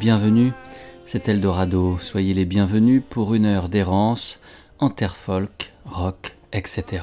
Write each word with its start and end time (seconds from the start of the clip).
Bienvenus. 0.00 0.54
C'est 1.04 1.28
Eldorado, 1.28 1.98
soyez 1.98 2.32
les 2.32 2.46
bienvenus 2.46 3.02
pour 3.10 3.34
une 3.34 3.44
heure 3.44 3.68
d'errance 3.68 4.40
en 4.78 4.88
terre 4.88 5.14
folk, 5.14 5.74
rock, 5.84 6.38
etc. 6.54 7.02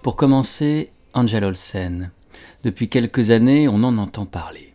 Pour 0.00 0.16
commencer, 0.16 0.92
Angel 1.12 1.44
Olsen. 1.44 2.10
Depuis 2.64 2.88
quelques 2.88 3.32
années, 3.32 3.68
on 3.68 3.84
en 3.84 3.98
entend 3.98 4.24
parler. 4.24 4.72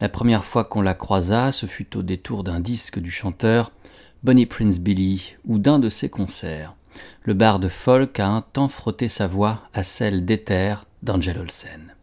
La 0.00 0.08
première 0.08 0.44
fois 0.44 0.62
qu'on 0.62 0.80
la 0.80 0.94
croisa, 0.94 1.50
ce 1.50 1.66
fut 1.66 1.96
au 1.96 2.04
détour 2.04 2.44
d'un 2.44 2.60
disque 2.60 3.00
du 3.00 3.10
chanteur 3.10 3.72
Bonnie 4.22 4.46
Prince 4.46 4.78
Billy 4.78 5.34
ou 5.44 5.58
d'un 5.58 5.80
de 5.80 5.88
ses 5.88 6.08
concerts. 6.08 6.76
Le 7.24 7.34
bar 7.34 7.58
de 7.58 7.68
folk 7.68 8.20
a 8.20 8.28
un 8.28 8.42
temps 8.42 8.68
frotté 8.68 9.08
sa 9.08 9.26
voix 9.26 9.62
à 9.74 9.82
celle 9.82 10.24
d'éther 10.24 10.86
d'Angel 11.02 11.40
Olsen. 11.40 11.95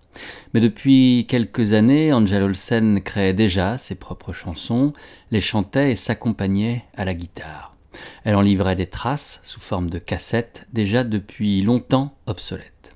Mais 0.53 0.59
depuis 0.59 1.26
quelques 1.27 1.73
années, 1.73 2.13
Angel 2.13 2.44
Olsen 2.44 3.02
créait 3.02 3.34
déjà 3.34 3.77
ses 3.77 3.95
propres 3.95 4.34
chansons, 4.34 4.94
les 5.31 5.41
chantait 5.41 5.91
et 5.91 5.95
s'accompagnait 5.95 6.85
à 6.96 7.05
la 7.05 7.13
guitare. 7.13 7.76
Elle 8.23 8.35
en 8.35 8.41
livrait 8.41 8.76
des 8.76 8.88
traces 8.88 9.41
sous 9.43 9.60
forme 9.60 9.90
de 9.90 9.99
cassettes, 9.99 10.68
déjà 10.73 11.04
depuis 11.04 11.62
longtemps 11.62 12.15
obsolètes. 12.26 12.96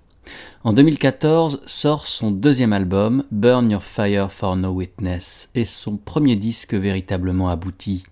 En 0.63 0.73
2014 0.73 1.61
sort 1.65 2.05
son 2.05 2.31
deuxième 2.31 2.73
album, 2.73 3.23
Burn 3.31 3.69
Your 3.69 3.83
Fire 3.83 4.31
for 4.31 4.55
No 4.55 4.71
Witness, 4.71 5.49
et 5.55 5.65
son 5.65 5.97
premier 5.97 6.35
disque 6.35 6.73
véritablement 6.73 7.49
abouti. 7.49 8.03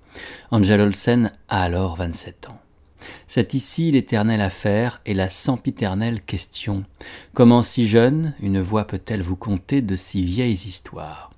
Angel 0.51 0.79
Olsen 0.81 1.31
a 1.49 1.63
alors 1.63 1.95
27 1.95 2.49
ans. 2.49 2.59
C'est 3.27 3.53
ici 3.53 3.91
l'éternelle 3.91 4.41
affaire 4.41 5.01
et 5.05 5.13
la 5.13 5.29
sempiternelle 5.29 6.21
question. 6.21 6.83
Comment 7.33 7.63
si 7.63 7.87
jeune 7.87 8.33
une 8.39 8.61
voix 8.61 8.85
peut-elle 8.85 9.21
vous 9.21 9.35
conter 9.35 9.81
de 9.81 9.95
si 9.95 10.23
vieilles 10.23 10.53
histoires? 10.53 11.31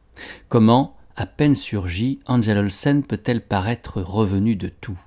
Comment, 0.50 0.96
à 1.16 1.26
peine 1.26 1.56
surgie, 1.56 2.20
Angel 2.26 2.58
Olsen 2.58 3.04
peut-elle 3.04 3.42
paraître 3.42 4.02
revenue 4.02 4.56
de 4.56 4.70
tout? 4.70 5.00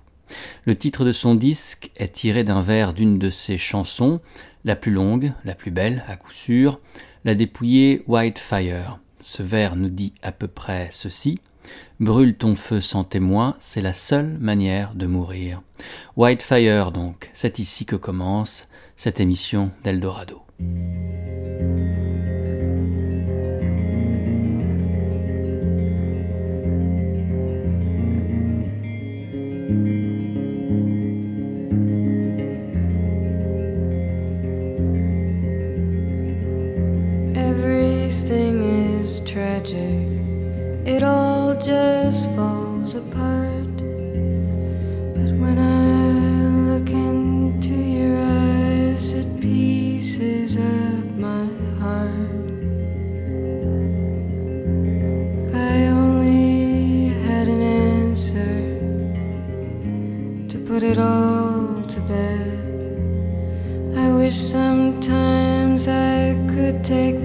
Le 0.65 0.77
titre 0.77 1.05
de 1.05 1.13
son 1.13 1.35
disque 1.35 1.91
est 1.97 2.13
tiré 2.13 2.45
d'un 2.45 2.61
vers 2.61 2.95
d'une 2.95 3.19
de 3.19 3.31
ses 3.31 3.59
chansons, 3.59 4.21
la 4.65 4.77
plus 4.77 4.93
longue, 4.93 5.33
la 5.45 5.55
plus 5.55 5.71
belle 5.71 6.05
à 6.09 6.17
coup 6.17 6.33
sûr, 6.33 6.81
la 7.25 7.35
dépouillée 7.35 8.03
White 8.07 8.39
Fire. 8.39 8.99
Ce 9.19 9.43
vers 9.43 9.77
nous 9.77 9.89
dit 9.89 10.15
à 10.23 10.33
peu 10.33 10.49
près 10.49 10.89
ceci. 10.93 11.41
Brûle 12.01 12.35
ton 12.35 12.57
feu 12.57 12.81
sans 12.81 13.05
témoin, 13.05 13.57
c'est 13.59 13.83
la 13.83 13.93
seule 13.93 14.39
manière 14.39 14.95
de 14.95 15.07
mourir. 15.07 15.63
Whitefire 16.17 16.93
donc, 16.93 17.31
c'est 17.35 17.59
ici 17.59 17.85
que 17.85 17.97
commence 17.97 18.69
cette 18.97 19.21
émission 19.21 19.71
d'Eldorado. 19.85 20.41
Everything 37.37 38.61
just 41.63 42.31
falls 42.35 42.95
apart. 42.95 43.77
But 45.15 45.31
when 45.43 45.59
I 45.59 46.73
look 46.73 46.89
into 46.89 47.75
your 47.75 48.17
eyes, 48.19 49.13
it 49.13 49.41
pieces 49.41 50.57
up 50.57 51.05
my 51.17 51.45
heart. 51.79 52.49
If 55.45 55.55
I 55.55 55.87
only 55.89 57.11
had 57.27 57.47
an 57.49 57.61
answer 57.61 58.57
to 60.49 60.59
put 60.67 60.83
it 60.83 60.97
all 60.99 61.83
to 61.83 62.01
bed, 62.01 62.59
I 63.99 64.11
wish 64.13 64.35
sometimes 64.37 65.89
I 65.89 66.35
could 66.55 66.83
take 66.83 67.20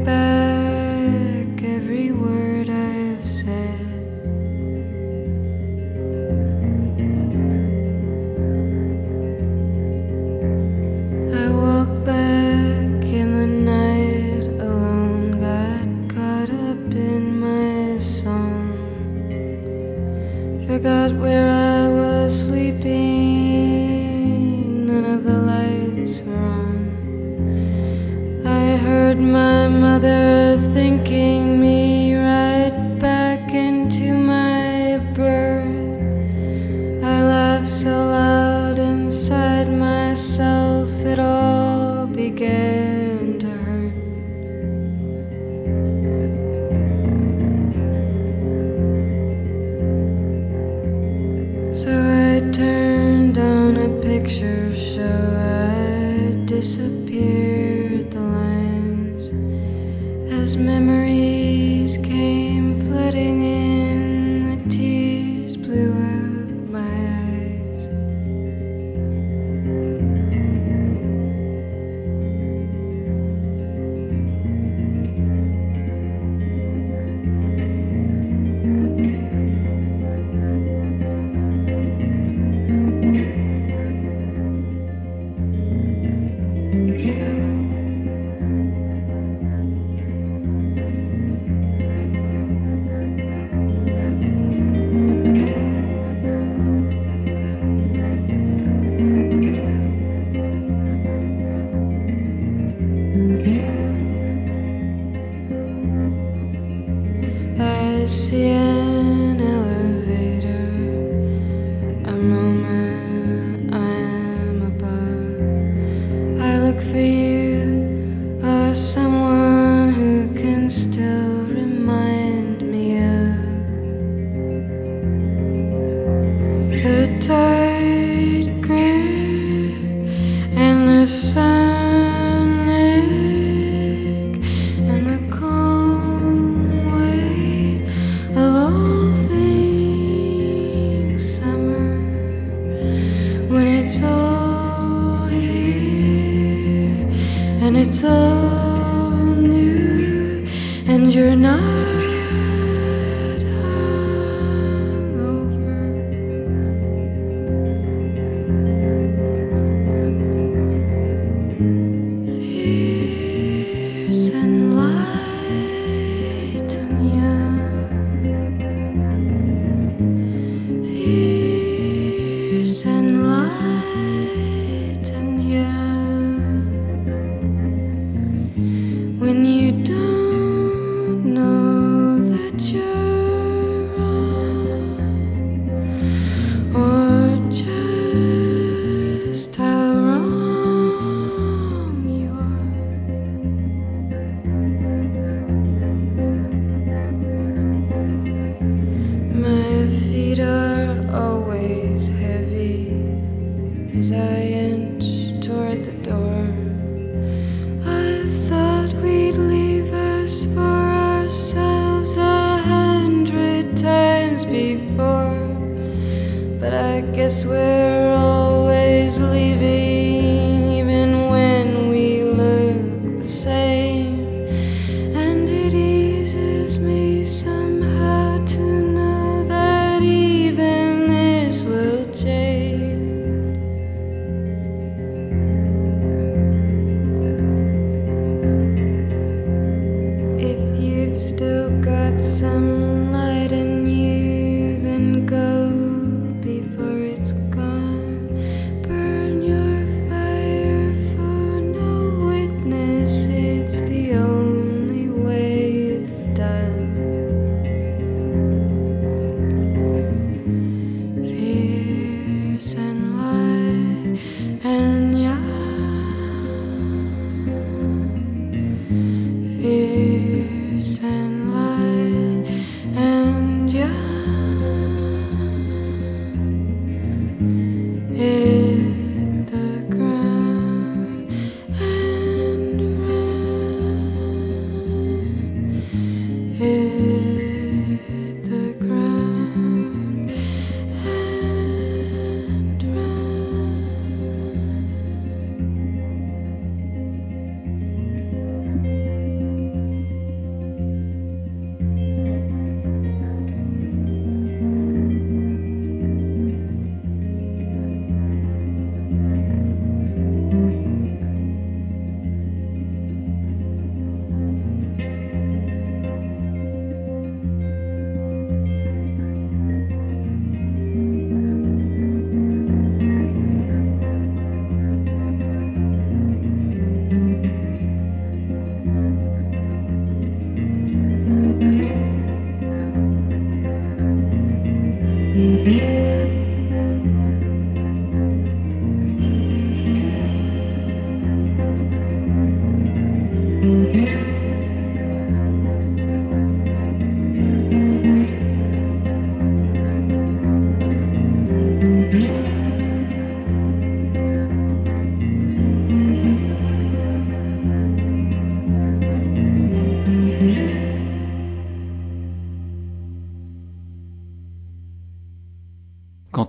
memories 60.57 61.14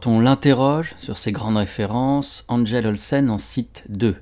L'interroge 0.08 0.94
sur 1.00 1.16
ses 1.16 1.32
grandes 1.32 1.56
références, 1.56 2.44
Angel 2.46 2.86
Olsen 2.86 3.28
en 3.28 3.38
cite 3.38 3.82
deux. 3.88 4.14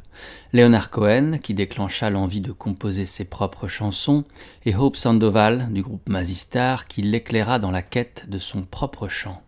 Leonard 0.55 0.88
Cohen, 0.88 1.38
qui 1.43 1.53
déclencha 1.53 2.09
l'envie 2.09 2.41
de 2.41 2.53
composer 2.53 3.05
ses 3.05 3.26
propres 3.26 3.69
chansons, 3.69 4.25
et 4.64 4.75
Hope 4.75 4.97
Sandoval, 4.97 5.69
du 5.73 5.83
groupe 5.83 6.09
Mazistar, 6.09 6.87
qui 6.87 7.03
l'éclaira 7.03 7.59
dans 7.59 7.71
la 7.71 7.83
quête 7.83 8.25
de 8.29 8.38
son 8.38 8.62
propre 8.62 9.09
chant. 9.09 9.43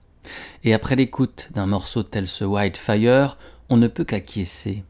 Et 0.62 0.74
après 0.74 0.94
l'écoute 0.94 1.48
d'un 1.54 1.66
morceau 1.66 2.02
tel 2.02 2.26
ce 2.26 2.44
White 2.44 2.76
Fire, 2.76 3.38
on 3.68 3.76
ne 3.76 3.88
peut 3.88 4.04
qu'acquiescer. 4.04 4.84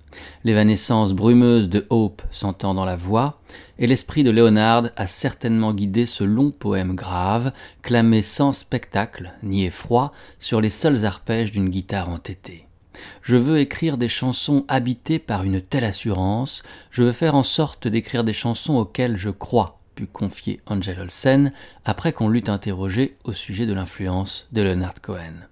L'évanescence 0.44 1.12
brumeuse 1.12 1.68
de 1.68 1.86
Hope 1.90 2.22
s'entend 2.30 2.74
dans 2.74 2.84
la 2.84 2.96
voix, 2.96 3.40
et 3.78 3.86
l'esprit 3.86 4.24
de 4.24 4.30
Leonard 4.30 4.88
a 4.96 5.06
certainement 5.06 5.74
guidé 5.74 6.06
ce 6.06 6.24
long 6.24 6.50
poème 6.50 6.94
grave, 6.94 7.52
clamé 7.82 8.22
sans 8.22 8.52
spectacle 8.52 9.32
ni 9.42 9.64
effroi 9.64 10.12
sur 10.38 10.60
les 10.60 10.70
seuls 10.70 11.04
arpèges 11.04 11.52
d'une 11.52 11.68
guitare 11.68 12.08
entêtée. 12.08 12.66
Je 13.22 13.36
veux 13.36 13.58
écrire 13.58 13.98
des 13.98 14.08
chansons 14.08 14.64
habitées 14.68 15.18
par 15.18 15.44
une 15.44 15.60
telle 15.60 15.84
assurance, 15.84 16.62
je 16.90 17.02
veux 17.02 17.12
faire 17.12 17.34
en 17.34 17.42
sorte 17.42 17.88
d'écrire 17.88 18.24
des 18.24 18.32
chansons 18.32 18.76
auxquelles 18.76 19.16
je 19.16 19.30
crois, 19.30 19.80
put 19.94 20.06
confier 20.06 20.60
Angel 20.66 21.00
Olsen 21.00 21.52
après 21.84 22.12
qu'on 22.12 22.28
l'eût 22.28 22.44
interrogé 22.46 23.16
au 23.24 23.32
sujet 23.32 23.66
de 23.66 23.74
l'influence 23.74 24.46
de 24.52 24.62
Leonard 24.62 25.00
Cohen. 25.02 25.46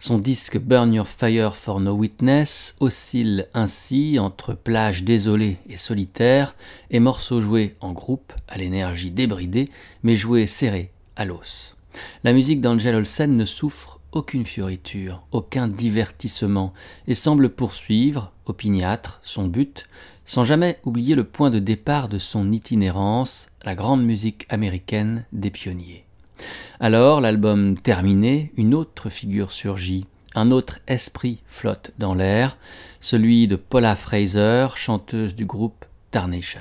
Son 0.00 0.18
disque 0.18 0.58
Burn 0.58 0.92
Your 0.92 1.08
Fire 1.08 1.56
for 1.56 1.80
No 1.80 1.92
Witness 1.92 2.76
oscille 2.80 3.48
ainsi 3.54 4.18
entre 4.18 4.54
plages 4.54 5.02
désolées 5.02 5.58
et 5.68 5.76
solitaires 5.76 6.54
et 6.90 7.00
morceaux 7.00 7.40
joués 7.40 7.76
en 7.80 7.92
groupe 7.92 8.32
à 8.48 8.58
l'énergie 8.58 9.10
débridée 9.10 9.70
mais 10.02 10.16
joués 10.16 10.46
serrés 10.46 10.90
à 11.16 11.24
l'os. 11.24 11.74
La 12.24 12.32
musique 12.32 12.60
d'Angel 12.60 12.94
Olsen 12.94 13.36
ne 13.36 13.44
souffre 13.44 14.00
aucune 14.12 14.46
fioriture, 14.46 15.22
aucun 15.30 15.68
divertissement 15.68 16.72
et 17.06 17.14
semble 17.14 17.50
poursuivre, 17.50 18.32
opiniâtre, 18.46 19.20
son 19.22 19.46
but, 19.46 19.84
sans 20.24 20.42
jamais 20.42 20.78
oublier 20.84 21.14
le 21.14 21.24
point 21.24 21.50
de 21.50 21.58
départ 21.58 22.08
de 22.08 22.18
son 22.18 22.50
itinérance, 22.50 23.48
la 23.64 23.74
grande 23.74 24.04
musique 24.04 24.46
américaine 24.48 25.24
des 25.32 25.50
pionniers. 25.50 26.05
Alors, 26.80 27.20
l'album 27.20 27.76
terminé, 27.78 28.52
une 28.56 28.74
autre 28.74 29.10
figure 29.10 29.52
surgit, 29.52 30.06
un 30.34 30.50
autre 30.50 30.80
esprit 30.86 31.38
flotte 31.46 31.92
dans 31.98 32.14
l'air, 32.14 32.56
celui 33.00 33.48
de 33.48 33.56
Paula 33.56 33.96
Fraser, 33.96 34.68
chanteuse 34.74 35.34
du 35.34 35.46
groupe 35.46 35.84
Tarnation. 36.10 36.60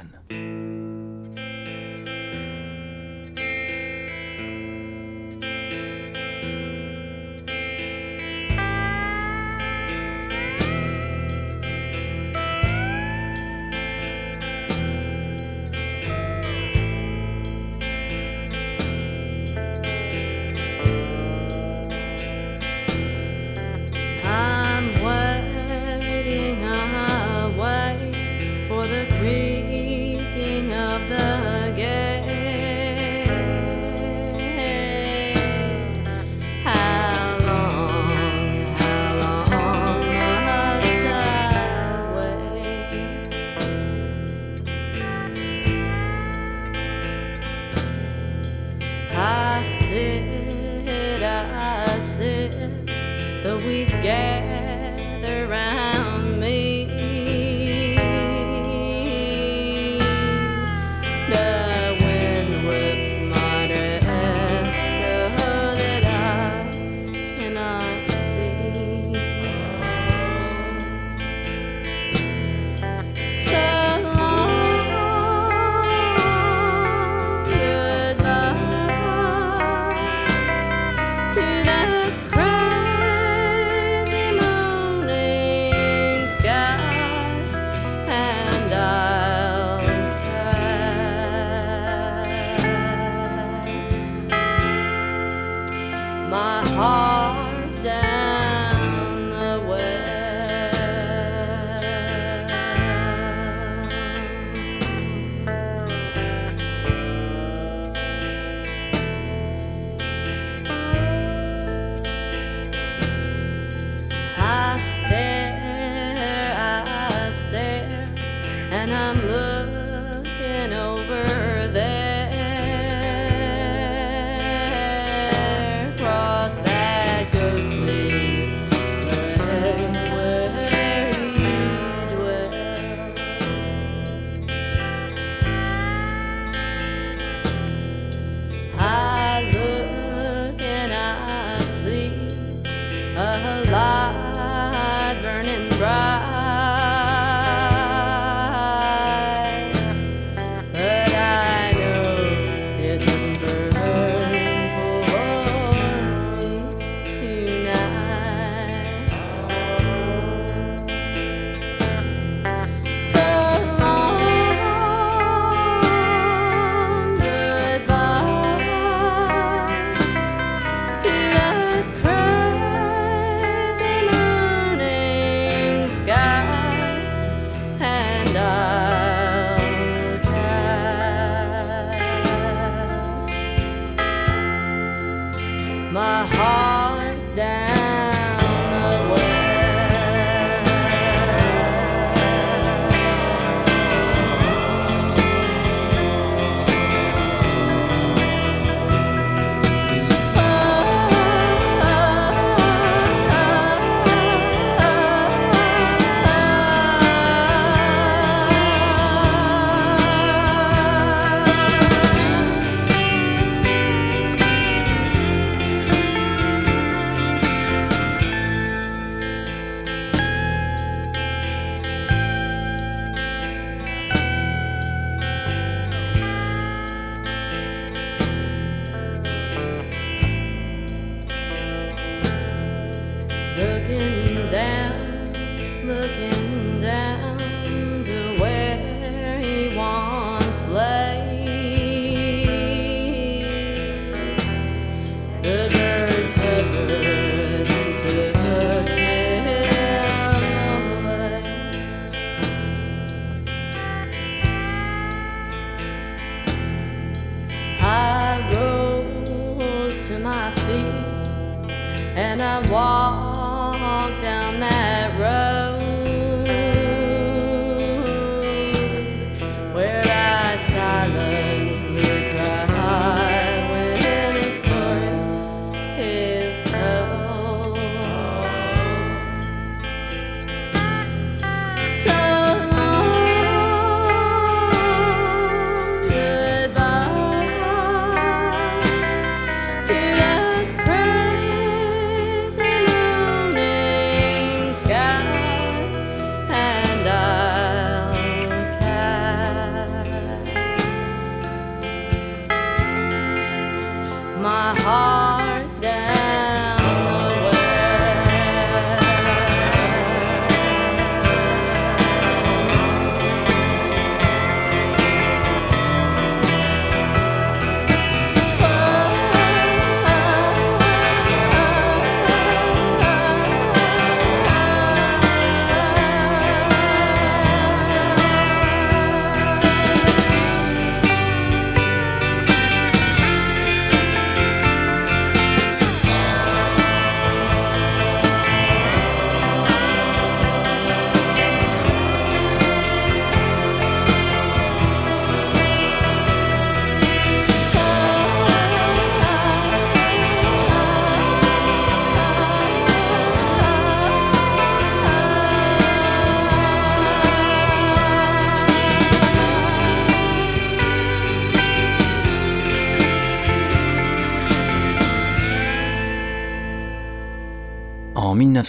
the 53.45 53.57
weeds 53.59 53.95
gas. 53.97 54.54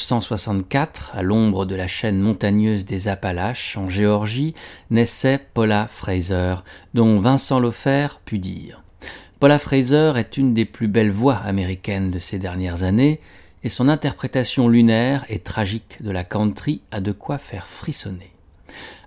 1964, 0.06 1.10
à 1.14 1.22
l'ombre 1.22 1.66
de 1.66 1.74
la 1.74 1.88
chaîne 1.88 2.20
montagneuse 2.20 2.84
des 2.84 3.08
Appalaches, 3.08 3.76
en 3.76 3.88
Géorgie, 3.88 4.54
naissait 4.90 5.40
Paula 5.52 5.88
Fraser, 5.88 6.54
dont 6.94 7.18
Vincent 7.18 7.58
Lofer 7.58 8.20
put 8.24 8.38
dire. 8.38 8.82
Paula 9.40 9.58
Fraser 9.58 10.12
est 10.16 10.36
une 10.36 10.54
des 10.54 10.64
plus 10.64 10.86
belles 10.86 11.10
voix 11.10 11.38
américaines 11.38 12.12
de 12.12 12.20
ces 12.20 12.38
dernières 12.38 12.84
années, 12.84 13.20
et 13.64 13.68
son 13.68 13.88
interprétation 13.88 14.68
lunaire 14.68 15.26
et 15.28 15.40
tragique 15.40 16.00
de 16.00 16.12
la 16.12 16.22
country 16.22 16.82
a 16.92 17.00
de 17.00 17.10
quoi 17.10 17.38
faire 17.38 17.66
frissonner. 17.66 18.35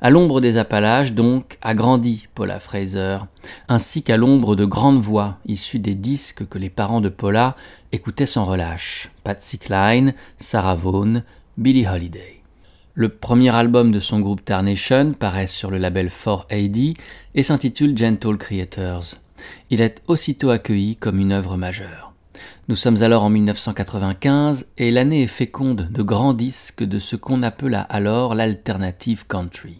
À 0.01 0.09
l'ombre 0.09 0.39
des 0.39 0.57
Appalaches, 0.57 1.11
donc, 1.11 1.57
a 1.61 1.73
grandi 1.73 2.27
Paula 2.35 2.59
Fraser, 2.59 3.17
ainsi 3.67 4.03
qu'à 4.03 4.17
l'ombre 4.17 4.55
de 4.55 4.65
grandes 4.65 4.99
voix 4.99 5.37
issues 5.45 5.79
des 5.79 5.95
disques 5.95 6.47
que 6.47 6.57
les 6.57 6.69
parents 6.69 7.01
de 7.01 7.09
Paula 7.09 7.55
écoutaient 7.91 8.25
sans 8.25 8.45
relâche. 8.45 9.11
Patsy 9.23 9.57
Cline, 9.57 10.13
Sarah 10.37 10.75
Vaughan, 10.75 11.21
Billie 11.57 11.87
Holiday. 11.87 12.41
Le 12.93 13.09
premier 13.09 13.55
album 13.55 13.91
de 13.91 13.99
son 13.99 14.19
groupe 14.19 14.43
Tarnation 14.43 15.13
paraît 15.13 15.47
sur 15.47 15.71
le 15.71 15.77
label 15.77 16.07
4AD 16.07 16.95
et 17.35 17.43
s'intitule 17.43 17.97
Gentle 17.97 18.37
Creators. 18.37 19.15
Il 19.69 19.81
est 19.81 20.01
aussitôt 20.07 20.49
accueilli 20.49 20.95
comme 20.95 21.19
une 21.19 21.31
œuvre 21.31 21.57
majeure. 21.57 22.08
Nous 22.67 22.75
sommes 22.75 23.01
alors 23.01 23.23
en 23.23 23.29
1995 23.29 24.67
et 24.77 24.91
l'année 24.91 25.23
est 25.23 25.27
féconde 25.27 25.89
de 25.91 26.03
grands 26.03 26.33
disques 26.33 26.83
de 26.83 26.99
ce 26.99 27.15
qu'on 27.15 27.43
appela 27.43 27.81
alors 27.81 28.35
l'alternative 28.35 29.25
country. 29.27 29.79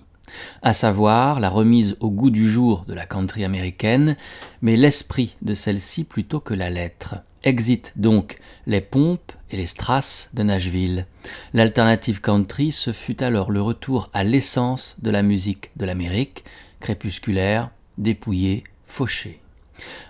À 0.62 0.74
savoir 0.74 1.40
la 1.40 1.50
remise 1.50 1.98
au 2.00 2.10
goût 2.10 2.30
du 2.30 2.50
jour 2.50 2.86
de 2.88 2.94
la 2.94 3.06
country 3.06 3.44
américaine, 3.44 4.16
mais 4.62 4.78
l'esprit 4.78 5.36
de 5.42 5.54
celle-ci 5.54 6.04
plutôt 6.04 6.40
que 6.40 6.54
la 6.54 6.70
lettre. 6.70 7.16
Exit 7.44 7.94
donc 7.96 8.38
les 8.68 8.82
pompes 8.82 9.32
et 9.50 9.58
les 9.58 9.66
strass 9.66 10.30
de 10.34 10.44
Nashville. 10.44 11.06
L'alternative 11.54 12.22
country, 12.22 12.72
ce 12.72 12.92
fut 12.92 13.24
alors 13.24 13.52
le 13.52 13.62
retour 13.62 14.10
à 14.14 14.24
l'essence 14.24 14.96
de 15.02 15.10
la 15.10 15.24
musique 15.24 15.72
de 15.78 15.86
l'Amérique, 15.86 16.44
crépusculaire, 16.80 17.72
dépouillée, 17.98 18.64
fauchée. 18.88 19.40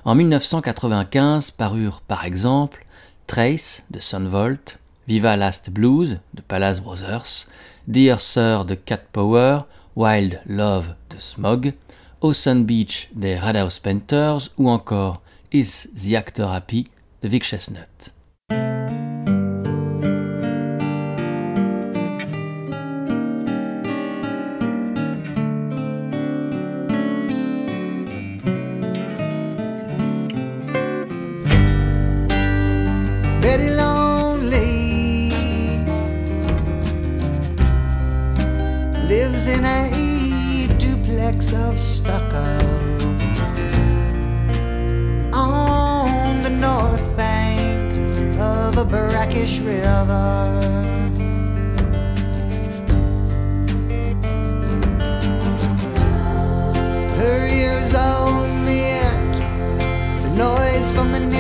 En 0.06 0.16
1995 0.16 1.52
parurent 1.52 2.02
par 2.08 2.26
exemple 2.26 2.86
Trace 3.28 3.84
de 3.92 4.00
Sunvolt, 4.00 4.80
Viva 5.08 5.36
Last 5.36 5.70
Blues 5.70 6.20
de 6.34 6.42
Palace 6.42 6.82
Brothers, 6.82 7.48
Dear 7.88 8.20
Sir 8.20 8.66
de 8.66 8.76
Cat 8.76 9.02
Power, 9.12 9.62
Wild 9.96 10.42
Love 10.46 10.96
de 11.10 11.18
Smog, 11.18 11.74
Ocean 12.22 12.64
Beach 12.66 13.10
des 13.14 13.38
Radhouse 13.38 13.80
Painters 13.80 14.50
ou 14.58 14.70
encore 14.70 15.22
Is 15.52 15.88
the 15.96 16.16
Actor 16.16 16.52
Happy 16.52 16.90
de 17.22 17.28
Vic 17.28 17.44
Chestnut. 17.44 18.12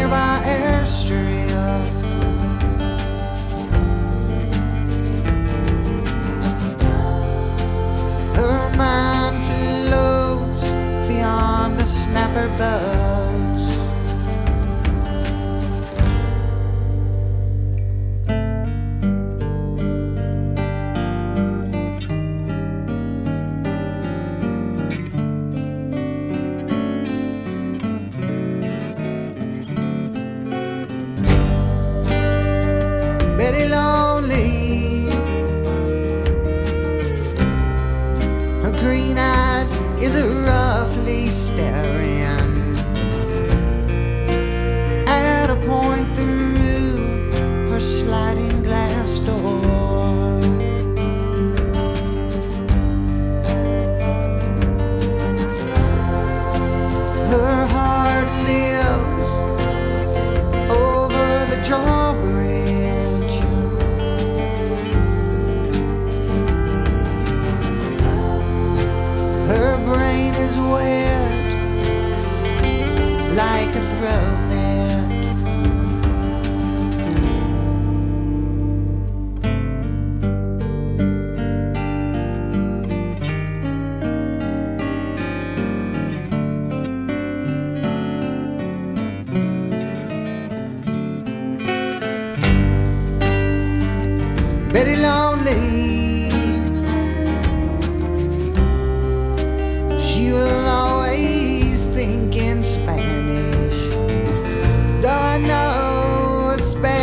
by 0.09 0.41
Airstream. 0.43 1.49
Her 8.35 8.75
mind 8.75 9.37
flows 9.47 10.61
beyond 11.07 11.77
the 11.77 11.85
snapper 11.85 12.47
bug. 12.57 12.98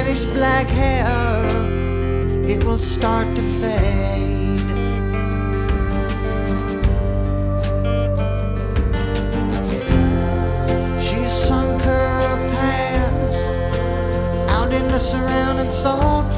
A 0.08 0.24
black 0.34 0.68
hair, 0.68 1.44
it 2.48 2.62
will 2.62 2.78
start 2.78 3.26
to 3.34 3.42
fade. 3.60 4.60
She 11.00 11.18
sunk 11.24 11.82
her 11.82 12.50
past 12.54 13.80
out 14.48 14.72
in 14.72 14.86
the 14.92 15.00
surrounding 15.00 15.72
salt 15.72 16.35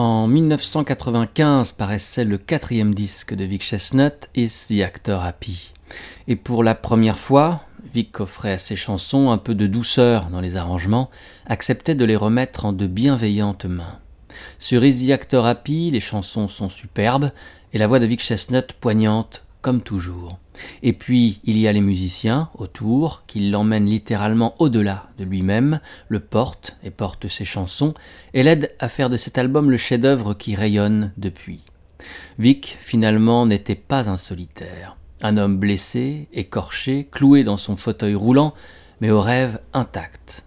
En 0.00 0.28
1995 0.28 1.72
paraissait 1.72 2.24
le 2.24 2.38
quatrième 2.38 2.94
disque 2.94 3.34
de 3.34 3.42
Vic 3.42 3.64
Chestnut, 3.64 4.30
Is 4.36 4.68
the 4.68 4.80
Actor 4.82 5.24
Happy. 5.24 5.72
Et 6.28 6.36
pour 6.36 6.62
la 6.62 6.76
première 6.76 7.18
fois, 7.18 7.62
Vic 7.92 8.20
offrait 8.20 8.52
à 8.52 8.58
ses 8.58 8.76
chansons 8.76 9.32
un 9.32 9.38
peu 9.38 9.56
de 9.56 9.66
douceur 9.66 10.30
dans 10.30 10.40
les 10.40 10.54
arrangements, 10.54 11.10
acceptait 11.46 11.96
de 11.96 12.04
les 12.04 12.14
remettre 12.14 12.64
en 12.64 12.72
de 12.72 12.86
bienveillantes 12.86 13.64
mains. 13.64 13.98
Sur 14.60 14.82
the 14.82 15.10
Actor 15.10 15.44
Happy, 15.44 15.90
les 15.90 15.98
chansons 15.98 16.46
sont 16.46 16.68
superbes 16.68 17.32
et 17.72 17.78
la 17.78 17.88
voix 17.88 17.98
de 17.98 18.06
Vic 18.06 18.20
Chestnut 18.20 18.72
poignante 18.74 19.42
comme 19.60 19.80
toujours. 19.80 20.38
Et 20.82 20.92
puis, 20.92 21.40
il 21.44 21.58
y 21.58 21.68
a 21.68 21.72
les 21.72 21.80
musiciens 21.80 22.50
autour 22.54 23.24
qui 23.26 23.50
l'emmènent 23.50 23.86
littéralement 23.86 24.54
au-delà 24.58 25.08
de 25.18 25.24
lui-même, 25.24 25.80
le 26.08 26.20
portent 26.20 26.76
et 26.82 26.90
portent 26.90 27.28
ses 27.28 27.44
chansons, 27.44 27.94
et 28.34 28.42
l'aident 28.42 28.70
à 28.78 28.88
faire 28.88 29.10
de 29.10 29.16
cet 29.16 29.38
album 29.38 29.70
le 29.70 29.76
chef-d'œuvre 29.76 30.34
qui 30.34 30.54
rayonne 30.54 31.12
depuis. 31.16 31.60
Vic, 32.38 32.76
finalement, 32.80 33.46
n'était 33.46 33.74
pas 33.74 34.08
un 34.08 34.16
solitaire. 34.16 34.96
Un 35.20 35.36
homme 35.36 35.58
blessé, 35.58 36.28
écorché, 36.32 37.08
cloué 37.10 37.42
dans 37.42 37.56
son 37.56 37.76
fauteuil 37.76 38.14
roulant, 38.14 38.54
mais 39.00 39.10
au 39.10 39.20
rêve 39.20 39.60
intact. 39.72 40.44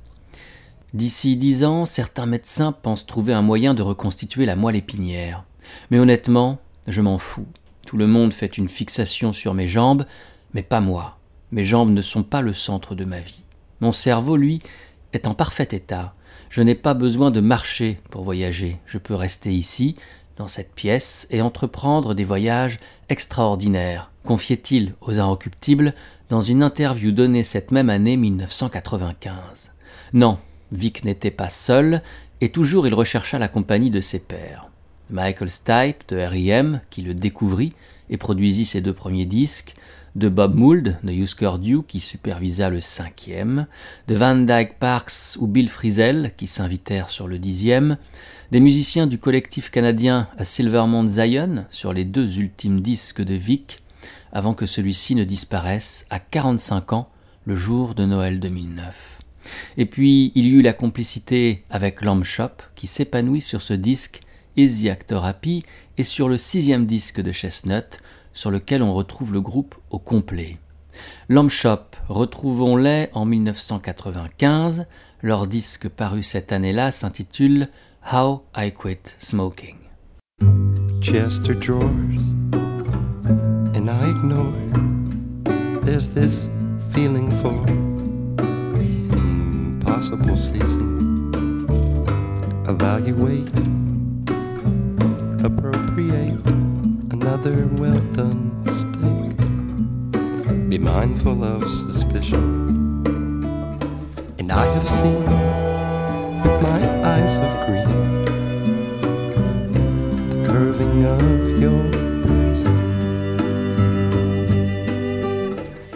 D'ici 0.94 1.38
dix 1.38 1.64
ans, 1.64 1.86
certains 1.86 2.26
médecins 2.26 2.72
pensent 2.72 3.06
trouver 3.06 3.34
un 3.34 3.42
moyen 3.42 3.74
de 3.74 3.82
reconstituer 3.82 4.46
la 4.46 4.56
moelle 4.56 4.76
épinière. 4.76 5.46
Mais 5.90 6.00
honnêtement, 6.00 6.60
je 6.88 7.02
m'en 7.02 7.18
fous. 7.18 7.48
Tout 7.92 7.98
le 7.98 8.08
monde 8.08 8.32
fait 8.32 8.58
une 8.58 8.70
fixation 8.70 9.34
sur 9.34 9.54
mes 9.54 9.68
jambes, 9.68 10.06
mais 10.54 10.64
pas 10.64 10.80
moi. 10.80 11.18
Mes 11.52 11.66
jambes 11.66 11.92
ne 11.92 12.02
sont 12.02 12.24
pas 12.24 12.40
le 12.40 12.54
centre 12.54 12.96
de 12.96 13.04
ma 13.04 13.20
vie. 13.20 13.44
Mon 13.82 13.92
cerveau, 13.92 14.38
lui, 14.38 14.62
est 15.12 15.28
en 15.28 15.34
parfait 15.34 15.68
état. 15.72 16.14
Je 16.50 16.62
n'ai 16.62 16.76
pas 16.76 16.94
besoin 16.94 17.32
de 17.32 17.42
marcher 17.42 18.00
pour 18.10 18.24
voyager. 18.24 18.80
Je 18.86 18.98
peux 18.98 19.14
rester 19.14 19.54
ici, 19.54 19.98
dans 20.38 20.48
cette 20.48 20.74
pièce, 20.74 21.28
et 21.32 21.42
entreprendre 21.42 22.14
des 22.14 22.24
voyages 22.24 22.80
extraordinaires, 23.10 24.10
confiait-il 24.24 24.94
aux 25.02 25.20
Inrecuptibles 25.20 25.94
dans 26.30 26.40
une 26.40 26.64
interview 26.64 27.12
donnée 27.12 27.44
cette 27.44 27.72
même 27.72 27.90
année 27.90 28.16
1995. 28.16 29.74
Non, 30.14 30.40
Vic 30.72 31.04
n'était 31.04 31.30
pas 31.30 31.50
seul, 31.50 32.02
et 32.40 32.54
toujours 32.54 32.88
il 32.88 32.94
rechercha 32.94 33.38
la 33.38 33.50
compagnie 33.50 33.90
de 33.90 34.00
ses 34.00 34.20
pairs. 34.20 34.71
Michael 35.12 35.50
Stipe 35.50 36.08
de 36.08 36.18
R.I.M., 36.18 36.82
qui 36.90 37.02
le 37.02 37.14
découvrit 37.14 37.74
et 38.10 38.18
produisit 38.18 38.66
ses 38.66 38.82
deux 38.82 38.94
premiers 38.94 39.26
disques, 39.26 39.76
de 40.16 40.28
Bob 40.28 40.56
Mould 40.56 40.98
de 41.04 41.12
Husker 41.12 41.54
Du 41.60 41.84
qui 41.84 42.00
supervisa 42.00 42.70
le 42.70 42.82
cinquième, 42.82 43.68
de 44.08 44.16
Van 44.16 44.36
Dyke 44.36 44.78
Parks 44.78 45.38
ou 45.40 45.48
Bill 45.48 45.70
Frisell 45.70 46.34
qui 46.36 46.48
s'invitèrent 46.48 47.10
sur 47.10 47.28
le 47.28 47.40
dixième, 47.40 47.98
des 48.52 48.60
musiciens 48.60 49.08
du 49.08 49.18
collectif 49.18 49.70
canadien 49.70 50.28
à 50.38 50.44
Silvermont 50.44 51.08
Zion 51.08 51.66
sur 51.70 51.94
les 51.94 52.04
deux 52.04 52.40
ultimes 52.40 52.82
disques 52.82 53.22
de 53.22 53.36
Vic, 53.36 53.82
avant 54.34 54.54
que 54.54 54.66
celui-ci 54.66 55.16
ne 55.16 55.24
disparaisse 55.24 56.06
à 56.10 56.20
45 56.20 56.94
ans 56.94 57.10
le 57.46 57.56
jour 57.56 57.96
de 57.96 58.06
Noël 58.06 58.40
2009. 58.40 59.20
Et 59.78 59.86
puis 59.86 60.32
il 60.36 60.46
y 60.46 60.50
eut 60.50 60.62
la 60.62 60.74
complicité 60.74 61.64
avec 61.70 62.02
Lamb 62.02 62.24
Shop 62.24 62.52
qui 62.76 62.88
s'épanouit 62.88 63.42
sur 63.42 63.62
ce 63.62 63.74
disque 63.74 64.22
Easy 64.58 64.90
Actor 64.90 65.26
Happy 65.26 65.64
et 65.98 66.04
sur 66.04 66.30
le 66.30 66.38
sixième 66.38 66.86
disque 66.86 67.22
de 67.22 67.32
Chestnut, 67.32 68.02
sur 68.34 68.52
lequel 68.52 68.82
on 68.84 68.94
retrouve 68.94 69.34
le 69.34 69.42
groupe 69.42 69.76
au 69.90 70.00
complet. 70.00 70.58
Lamb 71.30 71.50
Shop, 71.50 71.96
retrouvons-les 72.10 73.10
en 73.14 73.26
1995. 73.26 74.86
Leur 75.22 75.48
disque 75.48 75.88
paru 75.88 76.24
cette 76.24 76.52
année-là 76.52 76.92
s'intitule 76.92 77.70
How 78.12 78.44
I 78.56 78.72
Quit 78.72 79.16
Smoking. 79.20 79.78
Chester 81.02 81.56
drawers, 81.56 82.20
and 83.76 83.90
I 83.90 84.10
ignore. 84.10 84.54
There's 85.84 86.10
this 86.10 86.50
feeling 86.94 87.32
for 87.32 87.54
impossible 90.02 90.36
season. 90.36 91.00
Evaluate, 92.68 93.50
appropriate 95.44 96.46
another 97.12 97.68
well 97.74 98.00
done 98.14 98.64
mistake. 98.64 99.38
Be 100.70 100.78
mindful 100.78 101.44
of 101.44 101.68
suspicion. 101.70 102.70
And 104.38 104.52
I 104.52 104.66
have 104.66 104.88
seen 104.88 105.24
with 106.44 106.62
my 106.62 106.82
eyes 107.04 107.40
of 107.40 107.66
green 107.66 107.90
the 110.30 110.46
curving 110.46 111.06
of 111.06 111.60
your 111.60 111.84
breast. 112.24 112.66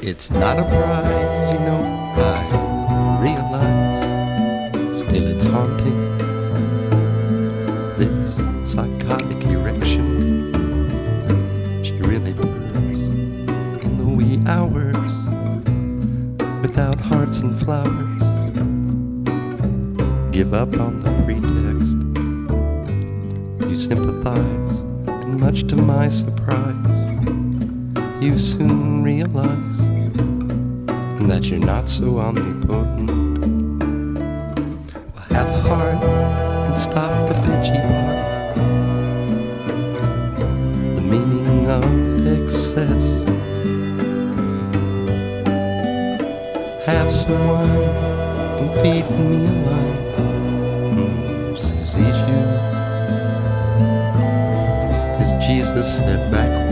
It's 0.03 0.31
not 0.31 0.58
a 0.58 0.63
prize, 0.63 1.51
you 1.53 1.60
know, 1.60 1.84
I 2.17 3.21
realize. 3.21 4.99
Still, 4.99 5.27
it's 5.27 5.45
haunting. 5.45 6.05
Give 20.36 20.54
up 20.54 20.78
on 20.78 21.00
the 21.00 21.10
pretext. 21.24 21.95
You 23.69 23.76
sympathize, 23.78 24.82
and 25.08 25.39
much 25.39 25.65
to 25.67 25.78
my 25.78 26.10
surprise, 26.10 27.08
you 28.21 28.38
soon 28.38 29.02
realize 29.02 29.78
that 31.30 31.45
you're 31.45 31.65
not 31.65 31.88
so 31.88 32.19
omnipotent. 32.19 33.39
Well, 35.13 35.26
have 35.30 35.48
a 35.48 35.62
heart 35.69 36.04
and 36.04 36.78
stop 36.78 37.30
the 37.30 37.36
bitchy 37.36 37.80
part. 37.88 38.56
The 40.98 41.02
meaning 41.02 41.69
of 41.69 41.86
excess. 42.43 43.24
Have 46.86 47.10
some 47.10 47.48
wine 47.48 47.69
and 48.60 48.69
feed 48.82 49.10
me 49.17 49.45
a 49.45 49.85
to 55.76 55.84
sit 55.84 56.32
back 56.32 56.64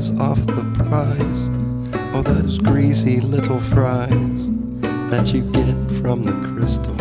eyes 0.00 0.18
off 0.18 0.46
the 0.46 0.64
prize. 0.84 1.48
or 2.14 2.22
those 2.22 2.58
greasy 2.58 3.20
little 3.20 3.60
fries 3.60 4.48
that 5.10 5.32
you 5.32 5.42
get 5.52 5.76
from 6.00 6.22
the 6.22 6.32
crystal. 6.48 6.96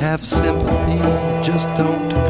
Have 0.00 0.22
sympathy, 0.24 0.98
just 1.42 1.68
don't 1.74 2.23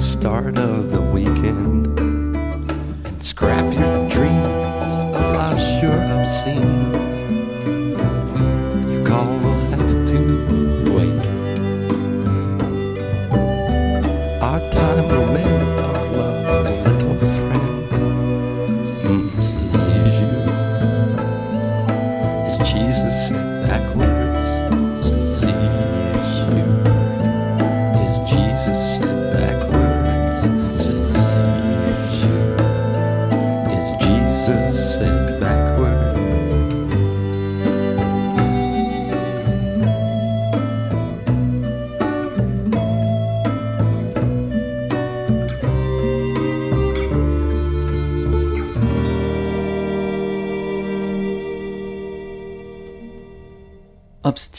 start 0.00 0.56
of 0.56 0.90
the 0.90 1.00
weekend 1.00 1.86
and 1.98 3.22
scrap 3.22 3.70
your 3.74 4.08
dreams 4.08 4.94
of 5.14 5.34
lives 5.36 5.82
you're 5.82 5.92
obscene. 5.92 7.09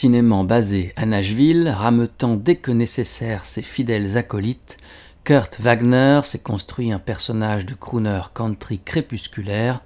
Basé 0.04 0.92
à 0.96 1.06
Nashville, 1.06 1.68
rameutant 1.68 2.34
dès 2.34 2.56
que 2.56 2.72
nécessaire 2.72 3.46
ses 3.46 3.62
fidèles 3.62 4.18
acolytes, 4.18 4.78
Kurt 5.22 5.60
Wagner 5.60 6.22
s'est 6.24 6.40
construit 6.40 6.90
un 6.90 6.98
personnage 6.98 7.66
de 7.66 7.74
crooner 7.74 8.20
country 8.34 8.80
crépusculaire, 8.84 9.80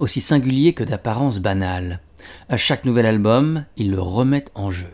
aussi 0.00 0.20
singulier 0.20 0.72
que 0.72 0.82
d'apparence 0.82 1.38
banale. 1.38 2.00
À 2.48 2.56
chaque 2.56 2.84
nouvel 2.84 3.06
album, 3.06 3.64
il 3.76 3.92
le 3.92 4.00
remet 4.00 4.44
en 4.56 4.70
jeu. 4.70 4.90